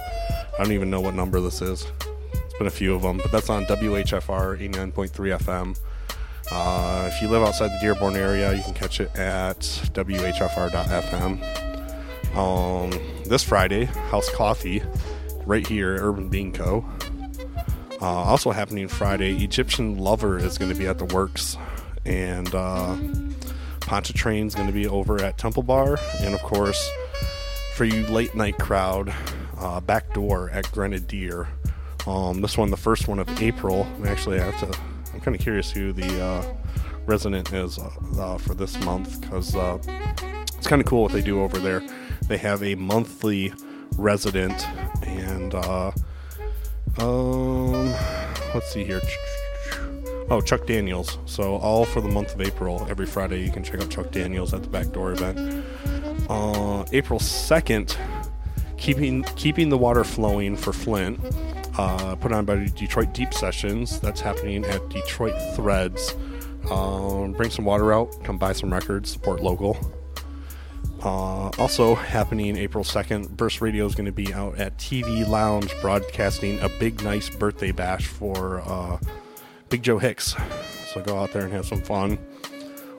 I 0.58 0.64
don't 0.64 0.72
even 0.72 0.90
know 0.90 1.02
what 1.02 1.14
number 1.14 1.40
this 1.40 1.62
is. 1.62 1.86
It's 2.34 2.58
been 2.58 2.66
a 2.66 2.72
few 2.72 2.96
of 2.96 3.04
them, 3.04 3.18
but 3.18 3.32
that's 3.32 3.48
on 3.48 3.66
WHFR 3.66 4.58
89.3 4.60 5.38
FM. 5.38 5.78
Uh, 6.52 7.10
if 7.14 7.22
you 7.22 7.28
live 7.28 7.44
outside 7.44 7.68
the 7.68 7.78
Dearborn 7.80 8.16
area, 8.16 8.56
you 8.56 8.64
can 8.64 8.74
catch 8.74 9.00
it 9.00 9.16
at 9.16 9.60
WHFR.FM. 9.60 11.40
Um, 12.36 12.90
this 13.26 13.44
Friday, 13.44 13.86
House 13.86 14.32
Coffee, 14.32 14.82
right 15.46 15.68
here, 15.68 15.96
Urban 16.02 16.28
Bean 16.30 16.52
Co. 16.52 16.84
Uh, 18.02 18.06
also 18.06 18.50
happening 18.50 18.88
Friday, 18.88 19.44
Egyptian 19.44 20.00
Lover 20.00 20.40
is 20.40 20.58
going 20.58 20.72
to 20.72 20.78
be 20.78 20.88
at 20.88 20.98
the 20.98 21.06
Works, 21.06 21.56
and 22.04 22.54
Pontchartrain 23.86 24.48
is 24.48 24.56
going 24.56 24.68
to 24.68 24.74
be 24.74 24.88
over 24.88 25.22
at 25.24 25.38
Temple 25.38 25.64
Bar, 25.64 25.98
and 26.20 26.34
of 26.34 26.42
course, 26.42 26.90
for 27.76 27.86
you 27.86 28.06
late 28.08 28.36
night 28.36 28.58
crowd, 28.58 29.14
uh, 29.60 29.80
Backdoor 29.80 30.50
at 30.50 30.72
Grenadier. 30.72 31.48
Um, 32.08 32.42
this 32.42 32.58
one, 32.58 32.72
the 32.72 32.78
first 32.78 33.08
one 33.08 33.20
of 33.20 33.42
April. 33.42 33.88
Actually, 34.06 34.40
I 34.40 34.50
have 34.50 34.60
to. 34.60 34.80
I'm 35.14 35.22
kind 35.22 35.36
of 35.36 35.42
curious 35.42 35.72
who 35.72 35.94
the 35.94 36.24
uh, 36.24 36.44
resident 37.06 37.54
is 37.54 37.78
uh, 37.78 37.90
uh, 38.20 38.38
for 38.38 38.54
this 38.54 38.80
month 38.84 39.22
because 39.22 39.56
uh, 39.56 39.78
it's 40.58 40.68
kind 40.68 40.82
of 40.82 40.88
cool 40.88 41.04
what 41.04 41.12
they 41.12 41.22
do 41.22 41.42
over 41.42 41.58
there. 41.58 41.84
They 42.28 42.38
have 42.38 42.64
a 42.64 42.76
monthly 42.76 43.54
resident, 43.98 44.68
and 45.04 45.54
uh, 45.54 45.92
um, 46.98 47.92
let's 48.54 48.72
see 48.72 48.84
here. 48.84 49.02
Oh, 50.28 50.42
Chuck 50.42 50.66
Daniels. 50.66 51.20
So 51.26 51.58
all 51.58 51.86
for 51.86 52.02
the 52.02 52.08
month 52.08 52.34
of 52.34 52.42
April, 52.42 52.86
every 52.90 53.06
Friday 53.06 53.44
you 53.46 53.52
can 53.52 53.64
check 53.64 53.82
out 53.82 53.90
Chuck 53.92 54.12
Daniels 54.12 54.54
at 54.54 54.64
the 54.64 54.70
Backdoor 54.70 55.12
event. 55.12 55.66
Uh, 56.28 56.84
April 56.92 57.20
second, 57.20 57.96
keeping 58.78 59.24
keeping 59.36 59.70
the 59.70 59.78
water 59.78 60.04
flowing 60.04 60.58
for 60.58 60.74
Flint. 60.74 61.20
Uh, 61.78 62.16
put 62.16 62.32
on 62.32 62.46
by 62.46 62.56
Detroit 62.56 63.14
Deep 63.14 63.34
Sessions. 63.34 64.00
That's 64.00 64.20
happening 64.20 64.66
at 64.66 64.90
Detroit 64.90 65.36
Threads. 65.56 66.16
Um, 66.72 67.34
bring 67.34 67.52
some 67.52 67.66
water 67.66 67.94
out. 67.94 68.24
Come 68.24 68.40
buy 68.40 68.54
some 68.54 68.74
records. 68.74 69.12
Support 69.12 69.44
local. 69.44 69.78
Uh, 71.04 71.50
also 71.60 71.94
happening 71.94 72.58
April 72.58 72.84
2nd, 72.84 73.30
Burst 73.38 73.62
Radio 73.62 73.86
is 73.86 73.94
going 73.94 74.08
to 74.08 74.12
be 74.12 74.34
out 74.34 74.58
at 74.58 74.76
TV 74.80 75.28
Lounge 75.28 75.72
broadcasting 75.80 76.60
a 76.62 76.70
big, 76.80 77.04
nice 77.04 77.30
birthday 77.30 77.72
bash 77.72 78.08
for 78.08 78.62
uh, 78.62 78.98
Big 79.70 79.84
Joe 79.84 79.98
Hicks. 79.98 80.36
So 80.94 81.02
go 81.02 81.20
out 81.20 81.34
there 81.34 81.44
and 81.44 81.54
have 81.54 81.66
some 81.66 81.82
fun. 81.82 82.18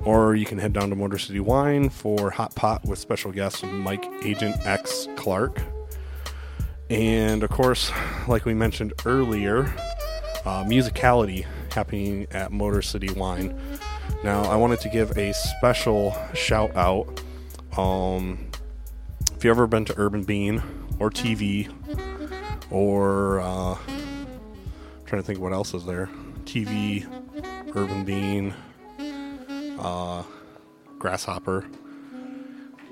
Or 0.05 0.35
you 0.35 0.45
can 0.45 0.59
head 0.59 0.73
down 0.73 0.91
to 0.91 0.97
Motor 0.97 1.19
City 1.19 1.41
Wine 1.41 1.89
for 1.89 2.31
Hot 2.31 2.55
Pot 2.55 2.85
with 2.85 2.99
special 2.99 3.33
guest 3.33 3.65
Mike 3.65 4.05
Agent 4.23 4.57
X 4.67 5.09
Clark. 5.17 5.61
And 6.91 7.43
of 7.43 7.51
course, 7.51 7.91
like 8.29 8.45
we 8.45 8.55
mentioned 8.55 8.93
earlier, 9.05 9.73
uh, 10.45 10.65
musicality 10.65 11.47
happening 11.73 12.27
at 12.31 12.53
Motor 12.53 12.83
City 12.83 13.13
Wine. 13.13 13.59
Now, 14.23 14.43
I 14.45 14.57
wanted 14.57 14.81
to 14.81 14.89
give 14.89 15.17
a 15.19 15.33
special 15.33 16.17
shout 16.35 16.75
out. 16.77 17.21
Um, 17.77 18.39
if 19.35 19.45
you've 19.45 19.51
ever 19.51 19.67
been 19.67 19.85
to 19.87 19.95
Urban 19.99 20.25
Bean 20.25 20.63
or 20.99 21.11
TV, 21.11 21.71
or 22.71 23.41
uh, 23.41 23.75
I'm 23.75 25.05
trying 25.05 25.21
to 25.21 25.27
think 25.27 25.39
what 25.39 25.53
else 25.53 25.75
is 25.75 25.85
there. 25.85 26.09
TV, 26.47 27.05
Urban 27.75 28.05
Bean, 28.05 28.55
uh, 29.79 30.23
Grasshopper. 30.99 31.67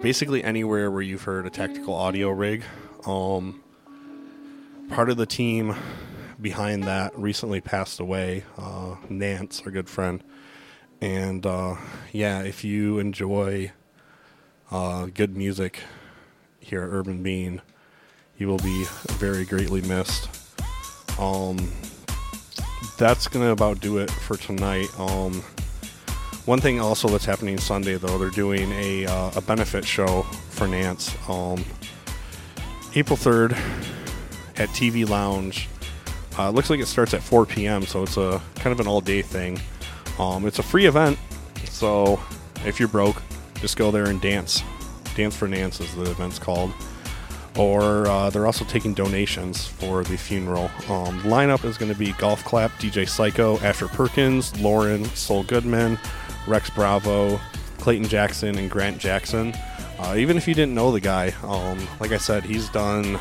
Basically 0.02 0.42
anywhere 0.42 0.90
where 0.90 1.00
you've 1.00 1.22
heard 1.22 1.46
a 1.46 1.50
tactical 1.50 1.94
audio 1.94 2.30
rig. 2.30 2.64
Um, 3.06 3.62
part 4.90 5.08
of 5.08 5.16
the 5.16 5.24
team 5.24 5.74
behind 6.40 6.82
that 6.84 7.16
recently 7.18 7.60
passed 7.60 8.00
away. 8.00 8.44
Uh, 8.58 8.96
Nance, 9.08 9.62
our 9.64 9.70
good 9.70 9.88
friend. 9.88 10.22
And 11.00 11.46
uh, 11.46 11.76
yeah, 12.12 12.42
if 12.42 12.64
you 12.64 12.98
enjoy 12.98 13.72
uh, 14.70 15.06
good 15.06 15.36
music 15.36 15.80
here 16.58 16.82
at 16.82 16.88
Urban 16.88 17.22
Bean, 17.22 17.62
you 18.36 18.48
will 18.48 18.58
be 18.58 18.84
very 19.12 19.44
greatly 19.44 19.80
missed. 19.82 20.28
Um, 21.18 21.72
that's 22.96 23.28
gonna 23.28 23.50
about 23.50 23.80
do 23.80 23.98
it 23.98 24.10
for 24.10 24.36
tonight. 24.36 24.88
Um, 24.98 25.42
one 26.44 26.60
thing 26.60 26.80
also 26.80 27.08
that's 27.08 27.24
happening 27.24 27.58
Sunday 27.58 27.96
though, 27.96 28.18
they're 28.18 28.30
doing 28.30 28.70
a 28.72 29.06
uh, 29.06 29.30
a 29.36 29.40
benefit 29.40 29.84
show 29.84 30.22
for 30.50 30.66
Nance. 30.68 31.14
Um, 31.28 31.64
April 32.94 33.16
third 33.16 33.52
at 34.56 34.68
TV 34.70 35.08
Lounge. 35.08 35.68
Uh, 36.38 36.50
looks 36.50 36.68
like 36.68 36.80
it 36.80 36.86
starts 36.86 37.14
at 37.14 37.22
4 37.22 37.46
p.m., 37.46 37.82
so 37.82 38.02
it's 38.02 38.16
a 38.16 38.42
kind 38.56 38.72
of 38.72 38.80
an 38.80 38.88
all 38.88 39.00
day 39.00 39.22
thing. 39.22 39.60
Um, 40.18 40.46
it's 40.46 40.58
a 40.58 40.64
free 40.64 40.86
event, 40.86 41.18
so 41.64 42.20
if 42.64 42.80
you're 42.80 42.88
broke, 42.88 43.22
just 43.60 43.76
go 43.76 43.90
there 43.90 44.06
and 44.06 44.20
dance. 44.20 44.62
Dance 45.14 45.36
for 45.36 45.46
Nance 45.46 45.80
is 45.80 45.94
the 45.94 46.10
event's 46.10 46.38
called. 46.38 46.72
Or 47.56 48.06
uh, 48.08 48.30
they're 48.30 48.46
also 48.46 48.64
taking 48.64 48.94
donations 48.94 49.66
for 49.66 50.02
the 50.02 50.16
funeral. 50.16 50.64
Um, 50.88 51.20
lineup 51.20 51.64
is 51.64 51.78
going 51.78 51.92
to 51.92 51.98
be 51.98 52.12
Golf 52.12 52.44
Clap, 52.44 52.72
DJ 52.72 53.08
Psycho, 53.08 53.58
Asher 53.58 53.86
Perkins, 53.86 54.58
Lauren, 54.60 55.04
Soul 55.04 55.44
Goodman, 55.44 55.98
Rex 56.48 56.68
Bravo, 56.70 57.40
Clayton 57.78 58.08
Jackson, 58.08 58.58
and 58.58 58.70
Grant 58.70 58.98
Jackson. 58.98 59.54
Uh, 59.98 60.14
even 60.16 60.36
if 60.36 60.48
you 60.48 60.54
didn't 60.54 60.74
know 60.74 60.90
the 60.90 61.00
guy, 61.00 61.32
um, 61.44 61.78
like 62.00 62.10
I 62.10 62.18
said, 62.18 62.42
he's 62.42 62.68
done 62.70 63.18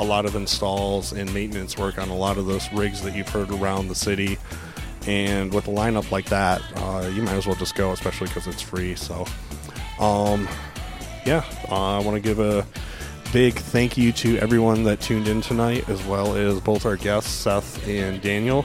a 0.00 0.04
lot 0.04 0.24
of 0.26 0.34
installs 0.34 1.12
and 1.12 1.32
maintenance 1.32 1.76
work 1.76 1.98
on 1.98 2.08
a 2.08 2.16
lot 2.16 2.38
of 2.38 2.46
those 2.46 2.72
rigs 2.72 3.02
that 3.02 3.14
you've 3.14 3.28
heard 3.28 3.50
around 3.50 3.88
the 3.88 3.94
city. 3.94 4.38
And 5.06 5.52
with 5.52 5.68
a 5.68 5.70
lineup 5.70 6.10
like 6.10 6.26
that, 6.26 6.60
uh, 6.76 7.08
you 7.08 7.22
might 7.22 7.34
as 7.34 7.46
well 7.46 7.56
just 7.56 7.74
go, 7.74 7.92
especially 7.92 8.26
because 8.28 8.46
it's 8.46 8.62
free. 8.62 8.94
So, 8.94 9.26
um, 9.98 10.48
yeah, 11.24 11.44
uh, 11.70 11.98
I 11.98 12.00
want 12.00 12.16
to 12.16 12.20
give 12.20 12.40
a 12.40 12.66
big 13.32 13.54
thank 13.54 13.98
you 13.98 14.10
to 14.10 14.38
everyone 14.38 14.84
that 14.84 15.00
tuned 15.00 15.28
in 15.28 15.40
tonight, 15.42 15.86
as 15.88 16.02
well 16.06 16.34
as 16.34 16.60
both 16.60 16.86
our 16.86 16.96
guests, 16.96 17.30
Seth 17.30 17.86
and 17.86 18.22
Daniel. 18.22 18.64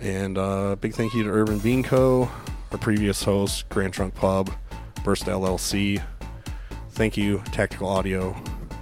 And 0.00 0.38
uh, 0.38 0.76
big 0.76 0.94
thank 0.94 1.12
you 1.12 1.22
to 1.24 1.28
Urban 1.28 1.58
Bean 1.58 1.82
Co., 1.82 2.30
our 2.72 2.78
previous 2.78 3.22
host, 3.22 3.68
Grand 3.68 3.92
Trunk 3.92 4.14
Pub, 4.14 4.50
Burst 5.04 5.26
LLC. 5.26 6.02
Thank 6.90 7.18
you, 7.18 7.42
Tactical 7.52 7.88
Audio 7.88 8.34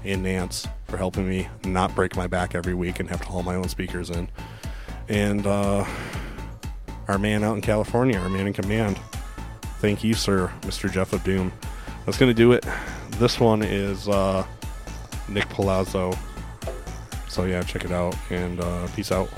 and 0.04 0.22
Nance, 0.22 0.68
for 0.86 0.96
helping 0.96 1.28
me 1.28 1.48
not 1.64 1.94
break 1.96 2.14
my 2.14 2.28
back 2.28 2.54
every 2.54 2.74
week 2.74 3.00
and 3.00 3.08
have 3.08 3.20
to 3.22 3.26
haul 3.26 3.42
my 3.42 3.56
own 3.56 3.68
speakers 3.68 4.10
in. 4.10 4.28
And 5.08 5.46
uh, 5.46 5.84
our 7.08 7.18
man 7.18 7.42
out 7.42 7.56
in 7.56 7.60
California, 7.60 8.18
our 8.18 8.28
man 8.28 8.46
in 8.46 8.52
command. 8.52 9.00
Thank 9.80 10.04
you, 10.04 10.14
sir, 10.14 10.52
Mr. 10.60 10.90
Jeff 10.90 11.12
of 11.12 11.24
Doom. 11.24 11.52
That's 12.06 12.18
going 12.18 12.30
to 12.30 12.34
do 12.34 12.52
it. 12.52 12.64
This 13.18 13.40
one 13.40 13.62
is. 13.62 14.08
Uh, 14.08 14.46
Nick 15.28 15.48
Palazzo. 15.48 16.14
So 17.28 17.44
yeah, 17.44 17.62
check 17.62 17.84
it 17.84 17.92
out 17.92 18.16
and 18.30 18.60
uh, 18.60 18.86
peace 18.94 19.12
out. 19.12 19.28